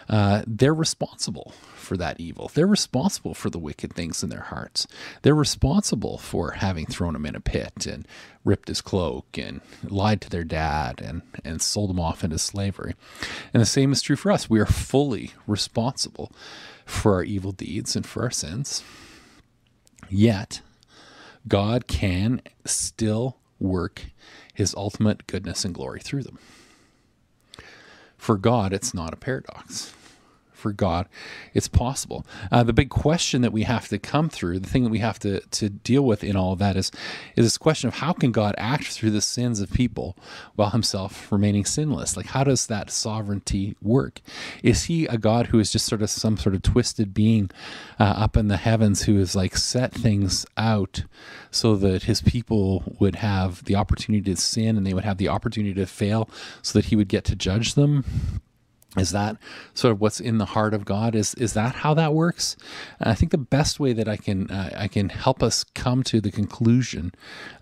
uh, 0.08 0.44
they're 0.48 0.74
responsible 0.74 1.54
for 1.76 1.98
that 1.98 2.20
evil. 2.20 2.50
They're 2.54 2.68
responsible 2.68 3.34
for 3.34 3.50
the 3.50 3.60
wicked 3.60 3.94
things 3.94 4.24
in 4.24 4.30
their 4.30 4.42
hearts. 4.42 4.88
They're 5.22 5.36
responsible 5.36 6.18
for 6.18 6.52
having 6.52 6.86
thrown 6.86 7.16
him 7.16 7.26
in 7.26 7.36
a 7.36 7.42
pit 7.42 7.86
and 7.86 8.08
ripped 8.46 8.70
his 8.70 8.82
cloak 8.82 9.38
and 9.38 9.62
lied 9.84 10.22
to 10.22 10.30
their 10.30 10.44
dad 10.44 11.02
and, 11.02 11.22
and 11.44 11.62
sold 11.62 11.90
him 11.90 12.00
off 12.00 12.24
into 12.24 12.40
slavery. 12.40 12.96
And 13.54 13.62
the 13.62 13.66
same 13.66 13.92
is 13.92 14.02
true 14.02 14.16
for 14.16 14.32
us. 14.32 14.50
We 14.50 14.60
are 14.60 14.66
fully 14.66 15.32
responsible 15.48 16.32
for 16.86 17.16
our 17.16 17.24
evil 17.24 17.52
deeds 17.52 17.96
and 17.96 18.06
for 18.06 18.24
our 18.24 18.32
sins. 18.32 18.84
Yet, 20.10 20.62
God 21.48 21.88
can 21.88 22.42
still 22.66 23.38
work 23.60 24.08
his 24.54 24.76
ultimate 24.76 25.28
goodness 25.28 25.64
and 25.66 25.74
glory 25.74 26.00
through 26.00 26.24
them. 26.24 26.40
For 28.18 28.38
God, 28.38 28.74
it's 28.74 28.94
not 28.94 29.14
a 29.14 29.18
paradox. 29.18 29.94
For 30.62 30.72
God, 30.72 31.10
it's 31.54 31.68
possible. 31.68 32.26
Uh, 32.52 32.64
the 32.64 32.74
big 32.74 32.90
question 32.90 33.42
that 33.42 33.52
we 33.52 33.64
have 33.64 33.88
to 33.90 34.00
come 34.00 34.30
through, 34.30 34.60
the 34.60 34.70
thing 34.70 34.84
that 34.84 34.90
we 34.90 35.00
have 35.00 35.20
to, 35.20 35.42
to 35.42 35.70
deal 35.70 36.04
with 36.04 36.24
in 36.24 36.36
all 36.36 36.54
of 36.54 36.60
that 36.60 36.78
is, 36.78 36.92
is 37.36 37.46
this 37.46 37.58
question 37.58 37.88
of 37.88 37.96
how 37.96 38.14
can 38.14 38.32
God 38.32 38.56
act 38.58 38.86
through 38.86 39.12
the 39.12 39.22
sins 39.22 39.60
of 39.60 39.72
people 39.72 40.16
while 40.56 40.70
himself 40.70 41.32
remaining 41.32 41.66
sinless? 41.66 42.16
Like, 42.16 42.28
how 42.28 42.44
does 42.44 42.68
that 42.68 42.92
sovereignty 42.92 43.76
work? 43.82 44.22
Is 44.64 44.84
he 44.84 45.06
a 45.08 45.18
God 45.18 45.48
who 45.48 45.60
is 45.60 45.72
just 45.72 45.88
sort 45.88 46.02
of 46.02 46.10
some 46.10 46.38
sort 46.38 46.56
of 46.56 46.62
twisted 46.62 47.14
being 47.14 47.50
uh, 48.00 48.04
up 48.04 48.38
in 48.38 48.48
the 48.48 48.58
heavens 48.58 49.04
who 49.04 49.18
has 49.18 49.36
like 49.36 49.58
set 49.58 49.94
things 49.94 50.46
out 50.56 51.04
so 51.50 51.76
that 51.76 52.04
his 52.04 52.22
people 52.22 52.96
would 53.00 53.16
have 53.16 53.64
the 53.66 53.76
opportunity 53.76 54.34
to 54.34 54.40
sin 54.40 54.78
and 54.78 54.86
they 54.86 54.94
would 54.94 55.04
have 55.04 55.18
the 55.18 55.28
opportunity 55.28 55.74
to 55.74 55.86
fail 55.86 56.30
so 56.62 56.78
that 56.78 56.86
he 56.86 56.96
would 56.96 57.08
get 57.08 57.26
to 57.26 57.36
judge 57.36 57.74
them? 57.74 58.06
Is 58.98 59.12
that 59.12 59.38
sort 59.74 59.94
of 59.94 60.02
what's 60.02 60.20
in 60.20 60.38
the 60.38 60.46
heart 60.46 60.74
of 60.74 60.84
God? 60.84 61.16
Is 61.16 61.34
is 61.36 61.54
that 61.54 61.76
how 61.76 61.94
that 61.94 62.14
works? 62.14 62.58
And 63.00 63.10
I 63.10 63.14
think 63.14 63.32
the 63.32 63.38
best 63.38 63.80
way 63.80 63.94
that 63.94 64.10
I 64.10 64.18
can 64.18 64.52
uh, 64.52 64.72
I 64.76 64.90
can 64.90 65.08
help 65.10 65.42
us 65.42 65.64
come 65.64 66.04
to 66.04 66.20
the 66.20 66.32
conclusion 66.32 67.14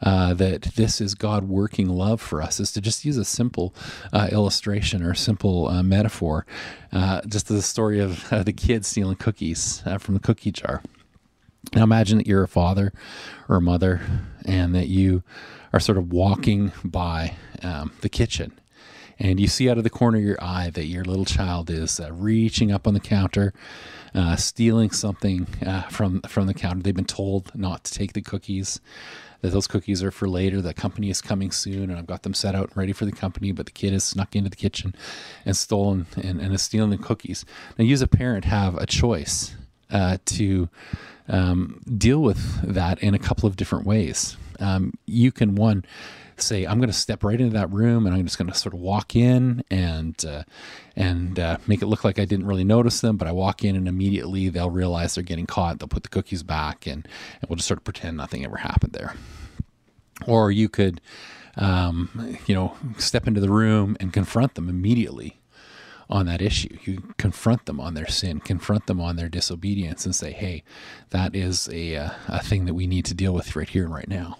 uh, 0.01 0.33
that 0.33 0.63
this 0.75 0.99
is 0.99 1.13
God 1.13 1.47
working 1.47 1.87
love 1.87 2.19
for 2.19 2.41
us 2.41 2.59
is 2.59 2.71
to 2.71 2.81
just 2.81 3.05
use 3.05 3.17
a 3.17 3.25
simple 3.25 3.75
uh, 4.11 4.29
illustration 4.31 5.03
or 5.03 5.11
a 5.11 5.15
simple 5.15 5.67
uh, 5.67 5.83
metaphor, 5.83 6.47
uh, 6.91 7.21
just 7.27 7.47
the 7.47 7.61
story 7.61 7.99
of 7.99 8.31
uh, 8.33 8.41
the 8.41 8.53
kid 8.53 8.83
stealing 8.83 9.15
cookies 9.15 9.83
from 9.99 10.15
the 10.15 10.19
cookie 10.19 10.51
jar. 10.51 10.81
Now 11.75 11.83
imagine 11.83 12.17
that 12.17 12.25
you're 12.25 12.43
a 12.43 12.47
father 12.47 12.91
or 13.47 13.57
a 13.57 13.61
mother, 13.61 14.01
and 14.45 14.73
that 14.73 14.87
you 14.87 15.21
are 15.73 15.79
sort 15.79 15.99
of 15.99 16.11
walking 16.11 16.71
by 16.83 17.35
um, 17.61 17.91
the 18.01 18.09
kitchen 18.09 18.59
and 19.19 19.39
you 19.39 19.47
see 19.47 19.69
out 19.69 19.77
of 19.77 19.83
the 19.83 19.89
corner 19.89 20.17
of 20.17 20.23
your 20.23 20.41
eye 20.41 20.69
that 20.73 20.85
your 20.85 21.03
little 21.03 21.25
child 21.25 21.69
is 21.69 21.99
uh, 21.99 22.11
reaching 22.13 22.71
up 22.71 22.87
on 22.87 22.93
the 22.93 22.99
counter, 22.99 23.53
uh, 24.15 24.35
stealing 24.37 24.91
something 24.91 25.47
uh, 25.65 25.83
from 25.83 26.21
from 26.21 26.47
the 26.47 26.53
counter. 26.53 26.81
They've 26.81 26.95
been 26.95 27.05
told 27.05 27.53
not 27.53 27.83
to 27.85 27.93
take 27.93 28.13
the 28.13 28.21
cookies. 28.21 28.79
That 29.41 29.53
those 29.53 29.67
cookies 29.67 30.03
are 30.03 30.11
for 30.11 30.27
later. 30.27 30.61
The 30.61 30.73
company 30.73 31.09
is 31.09 31.21
coming 31.21 31.51
soon, 31.51 31.89
and 31.89 31.97
I've 31.97 32.07
got 32.07 32.23
them 32.23 32.33
set 32.33 32.55
out 32.55 32.69
and 32.69 32.77
ready 32.77 32.91
for 32.91 33.05
the 33.05 33.13
company. 33.13 33.53
But 33.53 33.67
the 33.67 33.71
kid 33.71 33.93
has 33.93 34.03
snuck 34.03 34.35
into 34.35 34.49
the 34.49 34.57
kitchen 34.57 34.93
and 35.45 35.55
stolen 35.55 36.07
and, 36.17 36.41
and 36.41 36.53
is 36.53 36.61
stealing 36.61 36.89
the 36.89 36.97
cookies. 36.97 37.45
Now, 37.77 37.85
you 37.85 37.93
as 37.93 38.01
a 38.01 38.07
parent 38.07 38.43
have 38.43 38.75
a 38.75 38.85
choice 38.85 39.55
uh, 39.91 40.17
to 40.25 40.67
um, 41.29 41.81
deal 41.97 42.21
with 42.21 42.61
that 42.63 43.01
in 43.01 43.13
a 43.13 43.19
couple 43.19 43.47
of 43.47 43.55
different 43.55 43.85
ways. 43.85 44.35
Um, 44.59 44.93
you 45.05 45.31
can 45.31 45.55
one 45.55 45.85
say 46.41 46.65
I'm 46.65 46.77
going 46.79 46.89
to 46.89 46.93
step 46.93 47.23
right 47.23 47.39
into 47.39 47.53
that 47.53 47.71
room 47.71 48.05
and 48.05 48.15
I'm 48.15 48.25
just 48.25 48.37
going 48.37 48.51
to 48.51 48.57
sort 48.57 48.73
of 48.73 48.79
walk 48.79 49.15
in 49.15 49.63
and 49.69 50.23
uh, 50.25 50.43
and 50.95 51.39
uh, 51.39 51.57
make 51.67 51.81
it 51.81 51.87
look 51.87 52.03
like 52.03 52.19
I 52.19 52.25
didn't 52.25 52.45
really 52.45 52.63
notice 52.63 53.01
them, 53.01 53.17
but 53.17 53.27
I 53.27 53.31
walk 53.31 53.63
in 53.63 53.75
and 53.75 53.87
immediately 53.87 54.49
they'll 54.49 54.69
realize 54.69 55.15
they're 55.15 55.23
getting 55.23 55.45
caught. 55.45 55.79
They'll 55.79 55.87
put 55.87 56.03
the 56.03 56.09
cookies 56.09 56.43
back 56.43 56.85
and, 56.87 57.07
and 57.41 57.49
we'll 57.49 57.57
just 57.57 57.67
sort 57.67 57.79
of 57.79 57.83
pretend 57.83 58.17
nothing 58.17 58.43
ever 58.45 58.57
happened 58.57 58.93
there. 58.93 59.15
Or 60.27 60.51
you 60.51 60.67
could, 60.67 60.99
um, 61.55 62.37
you 62.45 62.53
know, 62.55 62.75
step 62.97 63.27
into 63.27 63.39
the 63.39 63.49
room 63.49 63.95
and 63.99 64.11
confront 64.11 64.55
them 64.55 64.67
immediately 64.67 65.39
on 66.09 66.25
that 66.25 66.41
issue. 66.41 66.77
You 66.83 67.13
confront 67.17 67.65
them 67.65 67.79
on 67.79 67.93
their 67.93 68.07
sin, 68.07 68.39
confront 68.39 68.87
them 68.87 68.99
on 68.99 69.15
their 69.15 69.29
disobedience, 69.29 70.05
and 70.05 70.15
say, 70.15 70.31
"Hey, 70.31 70.63
that 71.11 71.35
is 71.35 71.69
a 71.71 71.95
uh, 71.95 72.09
a 72.27 72.43
thing 72.43 72.65
that 72.65 72.73
we 72.73 72.87
need 72.87 73.05
to 73.05 73.13
deal 73.13 73.33
with 73.33 73.55
right 73.55 73.69
here 73.69 73.85
and 73.85 73.93
right 73.93 74.07
now." 74.07 74.37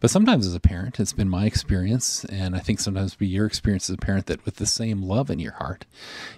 But 0.00 0.10
sometimes 0.10 0.46
as 0.46 0.54
a 0.54 0.60
parent, 0.60 1.00
it's 1.00 1.12
been 1.12 1.28
my 1.28 1.46
experience, 1.46 2.24
and 2.26 2.54
I 2.54 2.60
think 2.60 2.78
sometimes 2.78 3.16
be 3.16 3.26
your 3.26 3.46
experience 3.46 3.90
as 3.90 3.94
a 3.94 3.98
parent 3.98 4.26
that 4.26 4.44
with 4.44 4.56
the 4.56 4.66
same 4.66 5.02
love 5.02 5.28
in 5.28 5.40
your 5.40 5.52
heart, 5.52 5.86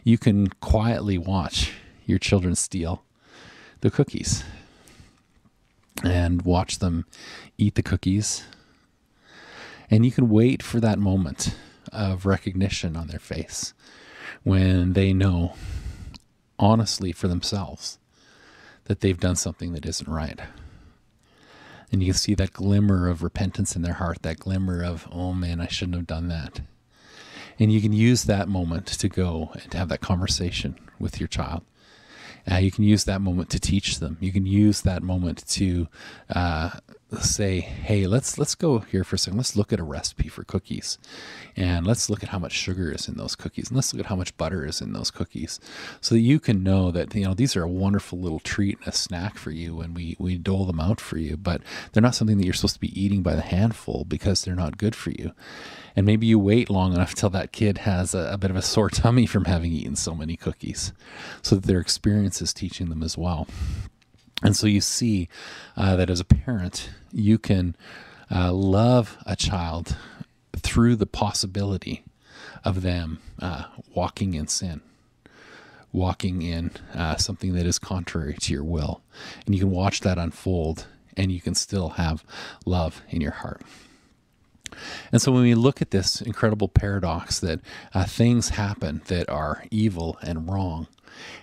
you 0.02 0.16
can 0.16 0.48
quietly 0.48 1.18
watch 1.18 1.72
your 2.06 2.18
children 2.18 2.54
steal 2.54 3.04
the 3.80 3.90
cookies 3.90 4.44
and 6.02 6.42
watch 6.42 6.78
them 6.78 7.04
eat 7.58 7.74
the 7.74 7.82
cookies. 7.82 8.44
And 9.90 10.06
you 10.06 10.12
can 10.12 10.30
wait 10.30 10.62
for 10.62 10.80
that 10.80 10.98
moment 10.98 11.54
of 11.92 12.24
recognition 12.24 12.96
on 12.96 13.08
their 13.08 13.18
face 13.18 13.74
when 14.42 14.94
they 14.94 15.12
know 15.12 15.54
honestly 16.58 17.12
for 17.12 17.28
themselves 17.28 17.98
that 18.84 19.00
they've 19.00 19.20
done 19.20 19.36
something 19.36 19.72
that 19.72 19.86
isn't 19.86 20.08
right 20.08 20.40
and 21.92 22.02
you 22.02 22.08
can 22.12 22.18
see 22.18 22.34
that 22.34 22.52
glimmer 22.52 23.08
of 23.08 23.22
repentance 23.22 23.74
in 23.74 23.82
their 23.82 23.94
heart, 23.94 24.22
that 24.22 24.38
glimmer 24.38 24.82
of, 24.82 25.08
oh 25.10 25.32
man, 25.32 25.60
I 25.60 25.66
shouldn't 25.66 25.96
have 25.96 26.06
done 26.06 26.28
that. 26.28 26.60
And 27.58 27.72
you 27.72 27.80
can 27.80 27.92
use 27.92 28.24
that 28.24 28.48
moment 28.48 28.86
to 28.86 29.08
go 29.08 29.50
and 29.54 29.70
to 29.72 29.78
have 29.78 29.88
that 29.88 30.00
conversation 30.00 30.78
with 30.98 31.20
your 31.20 31.28
child. 31.28 31.62
Uh, 32.50 32.56
you 32.56 32.70
can 32.70 32.84
use 32.84 33.04
that 33.04 33.20
moment 33.20 33.50
to 33.50 33.60
teach 33.60 33.98
them. 33.98 34.16
You 34.20 34.32
can 34.32 34.46
use 34.46 34.82
that 34.82 35.02
moment 35.02 35.46
to 35.48 35.88
uh, 36.30 36.70
say, 37.18 37.60
"Hey, 37.60 38.06
let's 38.06 38.38
let's 38.38 38.54
go 38.54 38.78
here 38.78 39.04
for 39.04 39.16
a 39.16 39.18
second. 39.18 39.36
Let's 39.36 39.56
look 39.56 39.72
at 39.72 39.80
a 39.80 39.84
recipe 39.84 40.28
for 40.28 40.44
cookies, 40.44 40.98
and 41.56 41.86
let's 41.86 42.08
look 42.08 42.22
at 42.22 42.30
how 42.30 42.38
much 42.38 42.52
sugar 42.52 42.92
is 42.92 43.08
in 43.08 43.16
those 43.16 43.34
cookies, 43.36 43.68
and 43.68 43.76
let's 43.76 43.92
look 43.92 44.00
at 44.00 44.08
how 44.08 44.16
much 44.16 44.36
butter 44.36 44.64
is 44.64 44.80
in 44.80 44.92
those 44.92 45.10
cookies, 45.10 45.60
so 46.00 46.14
that 46.14 46.20
you 46.20 46.38
can 46.38 46.62
know 46.62 46.90
that 46.90 47.14
you 47.14 47.24
know 47.24 47.34
these 47.34 47.56
are 47.56 47.62
a 47.62 47.68
wonderful 47.68 48.18
little 48.18 48.40
treat 48.40 48.78
and 48.78 48.88
a 48.88 48.92
snack 48.92 49.36
for 49.36 49.50
you 49.50 49.76
when 49.76 49.94
we 49.94 50.16
we 50.18 50.38
dole 50.38 50.64
them 50.64 50.80
out 50.80 51.00
for 51.00 51.18
you. 51.18 51.36
But 51.36 51.62
they're 51.92 52.02
not 52.02 52.14
something 52.14 52.38
that 52.38 52.44
you're 52.44 52.54
supposed 52.54 52.74
to 52.74 52.80
be 52.80 53.00
eating 53.00 53.22
by 53.22 53.34
the 53.34 53.42
handful 53.42 54.04
because 54.04 54.44
they're 54.44 54.54
not 54.54 54.78
good 54.78 54.94
for 54.94 55.10
you. 55.10 55.32
And 55.96 56.06
maybe 56.06 56.26
you 56.26 56.38
wait 56.38 56.70
long 56.70 56.94
enough 56.94 57.14
till 57.16 57.30
that 57.30 57.52
kid 57.52 57.78
has 57.78 58.14
a, 58.14 58.30
a 58.32 58.38
bit 58.38 58.50
of 58.50 58.56
a 58.56 58.62
sore 58.62 58.90
tummy 58.90 59.26
from 59.26 59.46
having 59.46 59.72
eaten 59.72 59.96
so 59.96 60.14
many 60.14 60.36
cookies, 60.36 60.92
so 61.42 61.56
that 61.56 61.66
their 61.66 61.80
experience 61.80 62.40
is 62.40 62.52
teaching 62.52 62.88
them 62.88 63.02
as 63.02 63.18
well." 63.18 63.48
And 64.42 64.56
so 64.56 64.66
you 64.66 64.80
see 64.80 65.28
uh, 65.76 65.96
that 65.96 66.10
as 66.10 66.20
a 66.20 66.24
parent, 66.24 66.90
you 67.12 67.38
can 67.38 67.76
uh, 68.30 68.52
love 68.52 69.18
a 69.26 69.36
child 69.36 69.96
through 70.56 70.96
the 70.96 71.06
possibility 71.06 72.04
of 72.64 72.82
them 72.82 73.20
uh, 73.40 73.64
walking 73.94 74.34
in 74.34 74.46
sin, 74.46 74.80
walking 75.92 76.42
in 76.42 76.70
uh, 76.94 77.16
something 77.16 77.54
that 77.54 77.66
is 77.66 77.78
contrary 77.78 78.34
to 78.40 78.52
your 78.52 78.64
will. 78.64 79.02
And 79.44 79.54
you 79.54 79.60
can 79.60 79.70
watch 79.70 80.00
that 80.00 80.18
unfold 80.18 80.86
and 81.16 81.30
you 81.32 81.40
can 81.40 81.54
still 81.54 81.90
have 81.90 82.24
love 82.64 83.02
in 83.10 83.20
your 83.20 83.32
heart. 83.32 83.62
And 85.12 85.20
so 85.20 85.32
when 85.32 85.42
we 85.42 85.54
look 85.54 85.82
at 85.82 85.90
this 85.90 86.20
incredible 86.20 86.68
paradox 86.68 87.40
that 87.40 87.60
uh, 87.92 88.04
things 88.04 88.50
happen 88.50 89.02
that 89.06 89.28
are 89.28 89.64
evil 89.70 90.16
and 90.22 90.48
wrong, 90.48 90.86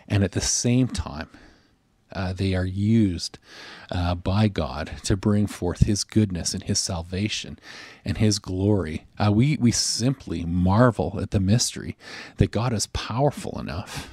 and 0.08 0.24
at 0.24 0.32
the 0.32 0.42
same 0.42 0.88
time, 0.88 1.30
uh, 2.12 2.34
they 2.34 2.54
are 2.56 2.66
used 2.66 3.38
uh, 3.92 4.16
by 4.16 4.48
God 4.48 4.92
to 5.04 5.18
bring 5.18 5.48
forth 5.48 5.82
His 5.86 6.04
goodness 6.04 6.54
and 6.54 6.64
His 6.64 6.80
salvation 6.80 7.60
and 8.06 8.18
His 8.18 8.40
glory. 8.40 9.06
Uh, 9.18 9.32
we, 9.32 9.58
we 9.58 9.72
simply 9.72 10.46
marvel 10.46 11.20
at 11.22 11.32
the 11.32 11.40
mystery 11.40 11.98
that 12.38 12.52
God 12.52 12.74
is 12.74 12.88
powerful 12.88 13.60
enough 13.60 14.10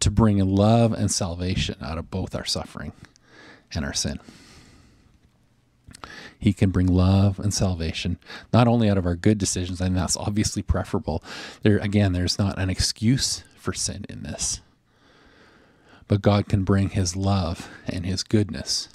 to 0.00 0.10
bring 0.10 0.38
love 0.38 0.92
and 0.92 1.10
salvation 1.10 1.76
out 1.82 1.98
of 1.98 2.10
both 2.10 2.34
our 2.34 2.44
suffering 2.44 2.92
and 3.72 3.84
our 3.84 3.92
sin. 3.92 4.20
He 6.38 6.52
can 6.52 6.70
bring 6.70 6.86
love 6.86 7.38
and 7.38 7.54
salvation, 7.54 8.18
not 8.52 8.68
only 8.68 8.88
out 8.88 8.98
of 8.98 9.06
our 9.06 9.16
good 9.16 9.38
decisions, 9.38 9.80
and 9.80 9.96
that's 9.96 10.16
obviously 10.16 10.62
preferable. 10.62 11.24
There 11.62 11.78
again, 11.78 12.12
there's 12.12 12.38
not 12.38 12.58
an 12.58 12.68
excuse 12.68 13.44
for 13.56 13.72
sin 13.72 14.04
in 14.10 14.22
this 14.22 14.60
but 16.08 16.22
God 16.22 16.48
can 16.48 16.64
bring 16.64 16.90
His 16.90 17.16
love 17.16 17.68
and 17.86 18.04
His 18.06 18.22
goodness 18.22 18.88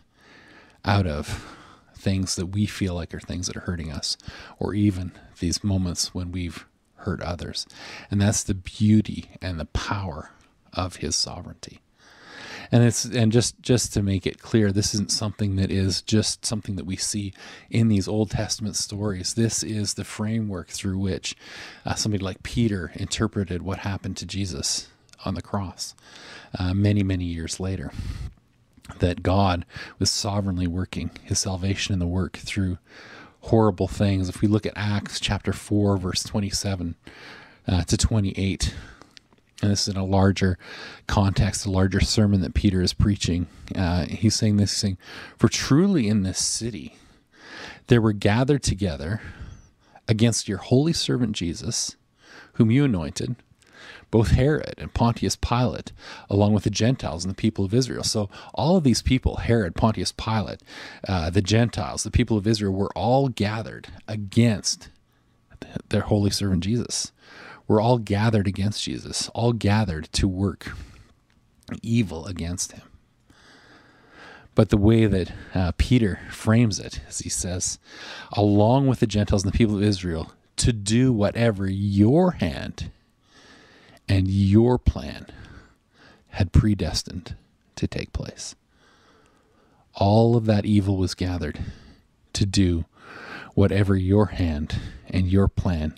out 0.86 1.08
of 1.08 1.56
things 1.96 2.36
that 2.36 2.48
we 2.48 2.66
feel 2.66 2.96
like 2.96 3.14
are 3.14 3.20
things 3.20 3.48
that 3.48 3.58
are 3.58 3.62
hurting 3.62 3.92
us, 3.92 4.18
or 4.58 4.74
even 4.74 5.12
these 5.40 5.64
moments 5.64 6.14
when 6.14 6.32
we've 6.32 6.66
hurt 6.98 7.22
others. 7.22 7.66
And 8.10 8.22
that's 8.22 8.44
the 8.44 8.54
beauty 8.54 9.32
and 9.42 9.60
the 9.60 9.66
power 9.66 10.32
of 10.74 10.98
His 10.98 11.16
sovereignty. 11.16 11.82
And 12.72 12.84
it's 12.84 13.04
and 13.04 13.32
just 13.32 13.60
just 13.62 13.94
to 13.94 14.04
make 14.04 14.28
it 14.28 14.40
clear, 14.40 14.72
this 14.72 14.94
isn't 14.94 15.12
something 15.12 15.56
that 15.56 15.72
is 15.72 16.02
just 16.02 16.46
something 16.46 16.76
that 16.76 16.86
we 16.86 16.96
see 16.96 17.34
in 17.70 17.88
these 17.88 18.08
Old 18.08 18.32
Testament 18.32 18.76
stories. 18.76 19.34
This 19.34 19.64
is 19.64 19.96
the 19.96 20.04
framework 20.04 20.70
through 20.70 21.00
which 21.00 21.36
uh, 21.86 21.96
somebody 21.96 22.24
like 22.24 22.44
Peter 22.44 22.92
interpreted 22.96 23.64
what 23.64 23.80
happened 23.80 24.18
to 24.18 24.26
Jesus 24.26 24.88
on 25.26 25.34
the 25.34 25.42
cross 25.42 25.96
uh, 26.58 26.74
many, 26.74 27.04
many 27.04 27.26
years 27.26 27.60
later. 27.60 27.92
That 29.00 29.22
God 29.22 29.66
was 30.00 30.10
sovereignly 30.10 30.66
working 30.66 31.12
his 31.24 31.40
salvation 31.40 31.94
in 31.94 32.00
the 32.00 32.08
work 32.08 32.38
through 32.38 32.80
horrible 33.42 33.88
things. 33.88 34.30
If 34.30 34.42
we 34.42 34.48
look 34.48 34.66
at 34.66 34.74
Acts 34.76 35.20
chapter 35.20 35.54
4, 35.54 35.98
verse 35.98 36.24
27 36.24 36.96
uh, 37.68 37.84
to 37.84 37.98
28, 37.98 38.74
and 39.62 39.72
this 39.72 39.88
is 39.88 39.94
in 39.94 40.00
a 40.00 40.06
larger 40.06 40.58
context, 41.08 41.66
a 41.66 41.72
larger 41.72 42.00
sermon 42.00 42.42
that 42.42 42.54
Peter 42.54 42.82
is 42.82 42.94
preaching. 42.94 43.48
Uh, 43.76 44.06
he's 44.06 44.36
saying 44.36 44.58
this, 44.58 44.72
saying, 44.72 44.98
For 45.38 45.50
truly 45.50 46.08
in 46.08 46.24
this 46.24 46.40
city 46.40 46.96
there 47.88 48.02
were 48.02 48.14
gathered 48.14 48.64
together 48.64 49.22
against 50.08 50.48
your 50.48 50.60
holy 50.60 50.94
servant 50.94 51.34
Jesus, 51.34 51.98
whom 52.54 52.72
you 52.72 52.86
anointed, 52.86 53.36
both 54.12 54.32
Herod 54.32 54.76
and 54.78 54.94
Pontius 54.94 55.36
Pilate, 55.36 55.92
along 56.30 56.54
with 56.54 56.64
the 56.64 56.70
Gentiles 56.70 57.24
and 57.24 57.32
the 57.32 57.36
people 57.36 57.66
of 57.66 57.74
Israel. 57.74 58.04
So 58.04 58.30
all 58.54 58.76
of 58.76 58.84
these 58.84 59.02
people, 59.02 59.38
Herod, 59.38 59.76
Pontius 59.76 60.12
Pilate, 60.12 60.62
uh, 61.08 61.30
the 61.30 61.42
Gentiles, 61.42 62.04
the 62.04 62.12
people 62.12 62.38
of 62.38 62.48
Israel, 62.48 62.74
were 62.74 62.92
all 62.96 63.30
gathered 63.30 63.88
against 64.08 64.90
their 65.90 66.02
holy 66.02 66.30
servant 66.32 66.64
Jesus. 66.64 67.12
We're 67.68 67.82
all 67.82 68.00
gathered 68.00 68.48
against 68.48 68.84
Jesus, 68.84 69.30
all 69.30 69.54
gathered 69.54 70.12
to 70.14 70.28
work 70.28 70.72
evil 71.84 72.26
against 72.26 72.72
him. 72.72 72.82
But 74.56 74.70
the 74.70 74.78
way 74.78 75.06
that 75.06 75.32
uh, 75.54 75.72
Peter 75.78 76.20
frames 76.32 76.80
it 76.80 77.02
is 77.08 77.20
he 77.20 77.30
says, 77.30 77.80
along 78.34 78.88
with 78.88 79.00
the 79.00 79.08
Gentiles 79.08 79.44
and 79.44 79.54
the 79.54 79.58
people 79.58 79.78
of 79.78 79.84
Israel, 79.84 80.34
to 80.58 80.74
do 80.74 81.14
whatever 81.14 81.70
your 81.70 82.32
hand 82.32 82.92
and 84.10 84.28
your 84.28 84.80
plan 84.80 85.28
had 86.30 86.52
predestined 86.52 87.36
to 87.76 87.88
take 87.88 88.12
place. 88.12 88.56
All 89.94 90.36
of 90.36 90.46
that 90.46 90.66
evil 90.66 90.98
was 90.98 91.14
gathered 91.14 91.60
to 92.34 92.46
do 92.46 92.86
whatever 93.54 93.96
your 93.96 94.28
hand 94.28 94.76
and 95.08 95.28
your 95.28 95.48
plan 95.48 95.98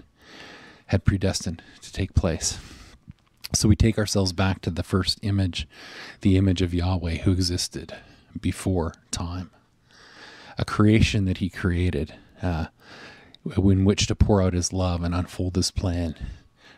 had 0.87 1.05
predestined 1.05 1.63
to 1.81 1.93
take 1.93 2.13
place. 2.13 2.59
So 3.53 3.67
we 3.67 3.75
take 3.75 3.97
ourselves 3.97 4.33
back 4.33 4.61
to 4.61 4.69
the 4.69 4.83
first 4.83 5.19
image, 5.21 5.67
the 6.21 6.37
image 6.37 6.61
of 6.61 6.73
Yahweh 6.73 7.17
who 7.17 7.31
existed 7.31 7.95
before 8.39 8.93
time, 9.09 9.51
a 10.57 10.65
creation 10.65 11.25
that 11.25 11.37
he 11.37 11.49
created 11.49 12.15
uh, 12.41 12.67
in 13.55 13.85
which 13.85 14.07
to 14.07 14.15
pour 14.15 14.41
out 14.41 14.53
his 14.53 14.73
love 14.73 15.03
and 15.03 15.13
unfold 15.13 15.55
his 15.55 15.71
plan. 15.71 16.15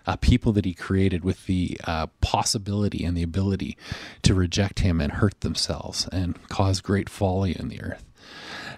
Uh, 0.05 0.15
people 0.17 0.51
that 0.51 0.65
he 0.65 0.73
created 0.73 1.23
with 1.23 1.45
the 1.45 1.79
uh, 1.85 2.07
possibility 2.19 3.05
and 3.05 3.15
the 3.15 3.23
ability 3.23 3.77
to 4.21 4.33
reject 4.33 4.79
him 4.79 4.99
and 4.99 5.13
hurt 5.13 5.39
themselves 5.41 6.07
and 6.11 6.47
cause 6.49 6.81
great 6.81 7.09
folly 7.09 7.57
in 7.57 7.69
the 7.69 7.81
earth. 7.81 8.03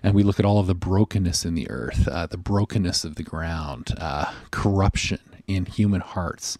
And 0.03 0.13
we 0.13 0.23
look 0.23 0.39
at 0.39 0.45
all 0.45 0.59
of 0.59 0.67
the 0.67 0.75
brokenness 0.75 1.45
in 1.45 1.55
the 1.55 1.69
earth, 1.69 2.07
uh, 2.07 2.27
the 2.27 2.37
brokenness 2.37 3.03
of 3.03 3.15
the 3.15 3.23
ground, 3.23 3.95
uh, 3.97 4.31
corruption 4.51 5.19
in 5.47 5.65
human 5.65 6.01
hearts, 6.01 6.57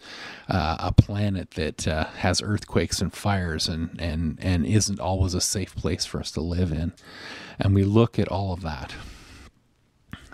uh, 0.47 0.77
a 0.79 0.91
planet 0.91 1.51
that 1.51 1.87
uh, 1.87 2.05
has 2.05 2.41
earthquakes 2.41 3.01
and 3.01 3.13
fires 3.13 3.67
and, 3.67 3.99
and, 3.99 4.37
and 4.41 4.65
isn't 4.65 4.99
always 4.99 5.33
a 5.33 5.41
safe 5.41 5.75
place 5.75 6.05
for 6.05 6.19
us 6.19 6.31
to 6.31 6.41
live 6.41 6.71
in. 6.71 6.93
And 7.59 7.73
we 7.73 7.83
look 7.83 8.19
at 8.19 8.27
all 8.27 8.53
of 8.53 8.61
that 8.61 8.93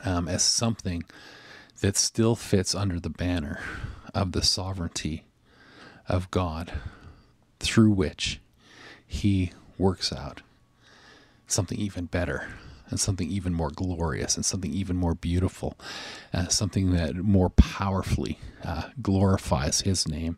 um, 0.03 0.27
as 0.27 0.43
something 0.43 1.03
that 1.81 1.97
still 1.97 2.35
fits 2.35 2.75
under 2.75 2.99
the 2.99 3.09
banner 3.09 3.59
of 4.13 4.31
the 4.31 4.43
sovereignty 4.43 5.25
of 6.07 6.31
God 6.31 6.73
through 7.59 7.91
which 7.91 8.39
he 9.05 9.51
works 9.77 10.11
out 10.11 10.41
something 11.47 11.77
even 11.77 12.05
better 12.05 12.47
and 12.89 12.99
something 12.99 13.29
even 13.29 13.53
more 13.53 13.69
glorious 13.69 14.35
and 14.35 14.45
something 14.45 14.73
even 14.73 14.95
more 14.97 15.15
beautiful, 15.15 15.77
uh, 16.33 16.47
something 16.47 16.91
that 16.91 17.15
more 17.15 17.49
powerfully 17.49 18.37
uh, 18.63 18.83
glorifies 19.01 19.81
His 19.81 20.07
name. 20.07 20.37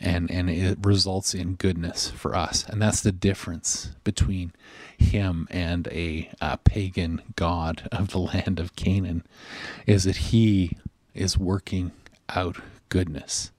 And, 0.00 0.32
and 0.32 0.50
it 0.50 0.78
results 0.82 1.32
in 1.32 1.54
goodness 1.54 2.10
for 2.10 2.34
us. 2.34 2.68
And 2.68 2.82
that's 2.82 3.02
the 3.02 3.12
difference 3.12 3.90
between 4.02 4.52
him 4.98 5.46
and 5.48 5.86
a 5.88 6.28
uh, 6.40 6.56
pagan 6.56 7.22
god 7.36 7.88
of 7.92 8.08
the 8.08 8.18
land 8.34 8.58
of 8.58 8.74
Canaan, 8.74 9.24
is 9.86 10.02
that 10.02 10.16
he 10.16 10.76
is 11.14 11.38
working 11.38 11.92
out 12.28 12.58
goodness 12.88 13.52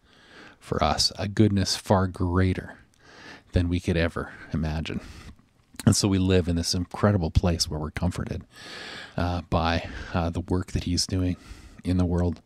for 0.59 0.83
us, 0.83 1.11
a 1.17 1.27
goodness 1.27 1.75
far 1.75 2.07
greater 2.07 2.77
than 3.51 3.69
we 3.69 3.79
could 3.79 3.97
ever 3.97 4.31
imagine. 4.53 5.01
And 5.85 5.95
so 5.95 6.07
we 6.07 6.17
live 6.17 6.47
in 6.47 6.55
this 6.55 6.73
incredible 6.73 7.31
place 7.31 7.69
where 7.69 7.79
we're 7.79 7.91
comforted 7.91 8.43
uh, 9.17 9.41
by 9.49 9.89
uh, 10.13 10.29
the 10.29 10.39
work 10.39 10.71
that 10.71 10.85
He's 10.85 11.05
doing 11.05 11.35
in 11.83 11.97
the 11.97 12.05
world. 12.05 12.41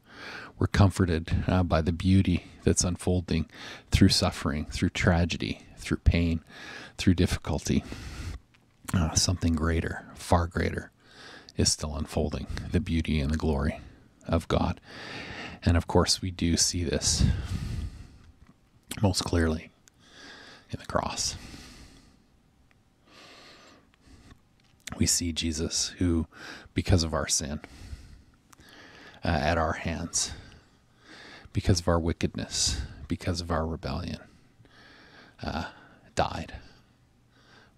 We're 0.57 0.67
comforted 0.67 1.43
uh, 1.47 1.61
by 1.63 1.81
the 1.81 1.91
beauty 1.91 2.47
that's 2.63 2.83
unfolding 2.83 3.47
through 3.91 4.09
suffering, 4.09 4.65
through 4.65 4.89
tragedy, 4.89 5.61
through 5.77 5.97
pain, 5.97 6.41
through 6.97 7.13
difficulty. 7.13 7.83
Uh, 8.93 9.13
something 9.13 9.53
greater, 9.53 10.05
far 10.15 10.47
greater, 10.47 10.91
is 11.57 11.71
still 11.71 11.95
unfolding 11.95 12.47
the 12.71 12.79
beauty 12.79 13.19
and 13.19 13.31
the 13.31 13.37
glory 13.37 13.79
of 14.27 14.47
God. 14.47 14.81
And 15.67 15.75
of 15.75 15.85
course, 15.85 16.21
we 16.21 16.31
do 16.31 16.55
see 16.55 16.83
this 16.83 17.25
most 19.01 19.23
clearly 19.23 19.69
in 20.71 20.79
the 20.79 20.85
cross. 20.85 21.35
we 24.97 25.05
see 25.05 25.31
Jesus 25.31 25.89
who, 25.99 26.27
because 26.73 27.03
of 27.03 27.13
our 27.13 27.27
sin, 27.27 27.59
uh, 29.23 29.27
at 29.27 29.57
our 29.57 29.73
hands, 29.73 30.31
because 31.53 31.79
of 31.79 31.87
our 31.87 31.99
wickedness, 31.99 32.81
because 33.07 33.41
of 33.41 33.51
our 33.51 33.65
rebellion, 33.65 34.19
uh, 35.43 35.65
died, 36.15 36.55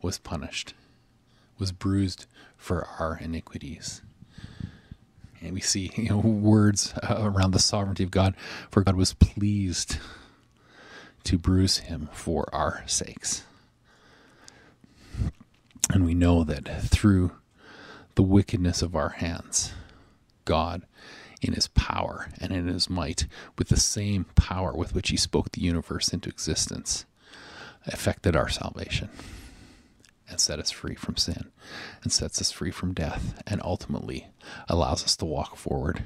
was 0.01 0.17
punished, 0.17 0.73
was 1.57 1.71
bruised 1.71 2.25
for 2.57 2.87
our 2.99 3.17
iniquities. 3.17 4.01
And 5.41 5.53
we 5.53 5.61
see 5.61 5.91
you 5.95 6.09
know, 6.09 6.17
words 6.17 6.93
uh, 7.03 7.17
around 7.19 7.51
the 7.51 7.59
sovereignty 7.59 8.03
of 8.03 8.11
God, 8.11 8.35
for 8.71 8.83
God 8.83 8.95
was 8.95 9.13
pleased 9.13 9.97
to 11.25 11.37
bruise 11.37 11.77
him 11.79 12.09
for 12.11 12.47
our 12.53 12.83
sakes. 12.87 13.43
And 15.91 16.05
we 16.05 16.13
know 16.13 16.43
that 16.43 16.67
through 16.83 17.31
the 18.15 18.23
wickedness 18.23 18.81
of 18.81 18.95
our 18.95 19.09
hands, 19.09 19.73
God, 20.45 20.85
in 21.41 21.53
his 21.53 21.67
power 21.67 22.29
and 22.39 22.51
in 22.51 22.67
his 22.67 22.89
might, 22.89 23.27
with 23.57 23.69
the 23.69 23.79
same 23.79 24.25
power 24.35 24.73
with 24.73 24.93
which 24.93 25.09
he 25.09 25.17
spoke 25.17 25.51
the 25.51 25.61
universe 25.61 26.09
into 26.13 26.29
existence, 26.29 27.05
affected 27.87 28.35
our 28.35 28.49
salvation 28.49 29.09
and 30.29 30.39
set 30.39 30.59
us 30.59 30.71
free 30.71 30.95
from 30.95 31.17
sin 31.17 31.51
and 32.03 32.11
sets 32.11 32.39
us 32.41 32.51
free 32.51 32.71
from 32.71 32.93
death 32.93 33.41
and 33.47 33.61
ultimately 33.63 34.27
allows 34.67 35.03
us 35.03 35.15
to 35.17 35.25
walk 35.25 35.55
forward 35.55 36.03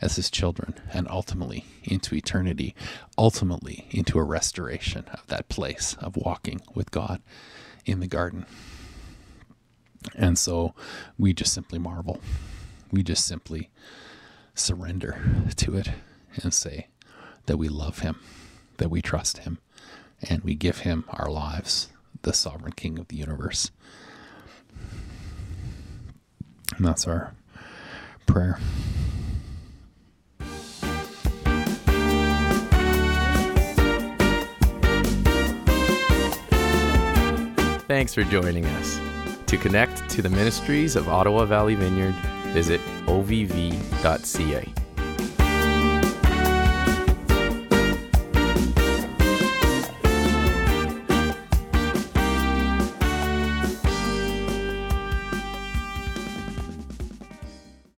as 0.00 0.16
his 0.16 0.30
children 0.30 0.74
and 0.92 1.08
ultimately 1.10 1.64
into 1.82 2.14
eternity, 2.14 2.74
ultimately 3.16 3.86
into 3.90 4.18
a 4.18 4.24
restoration 4.24 5.04
of 5.12 5.26
that 5.26 5.48
place 5.48 5.96
of 6.00 6.16
walking 6.16 6.60
with 6.74 6.90
God 6.90 7.20
in 7.84 8.00
the 8.00 8.06
garden. 8.06 8.46
And 10.14 10.38
so 10.38 10.74
we 11.18 11.32
just 11.32 11.52
simply 11.52 11.78
marvel. 11.78 12.20
We 12.92 13.02
just 13.02 13.26
simply 13.26 13.70
surrender 14.54 15.20
to 15.56 15.76
it 15.76 15.90
and 16.42 16.54
say 16.54 16.88
that 17.46 17.56
we 17.56 17.68
love 17.68 18.00
him, 18.00 18.20
that 18.78 18.90
we 18.90 19.02
trust 19.02 19.38
him, 19.38 19.58
and 20.28 20.42
we 20.42 20.54
give 20.54 20.80
him 20.80 21.04
our 21.10 21.30
lives, 21.30 21.88
the 22.26 22.32
sovereign 22.32 22.72
king 22.72 22.98
of 22.98 23.06
the 23.06 23.16
universe. 23.16 23.70
And 26.76 26.84
that's 26.84 27.06
our 27.06 27.32
prayer. 28.26 28.58
Thanks 37.86 38.12
for 38.12 38.24
joining 38.24 38.66
us. 38.66 39.00
To 39.46 39.56
connect 39.56 40.10
to 40.10 40.20
the 40.20 40.28
ministries 40.28 40.96
of 40.96 41.08
Ottawa 41.08 41.44
Valley 41.44 41.76
Vineyard, 41.76 42.16
visit 42.52 42.80
ovv.ca. 43.06 44.85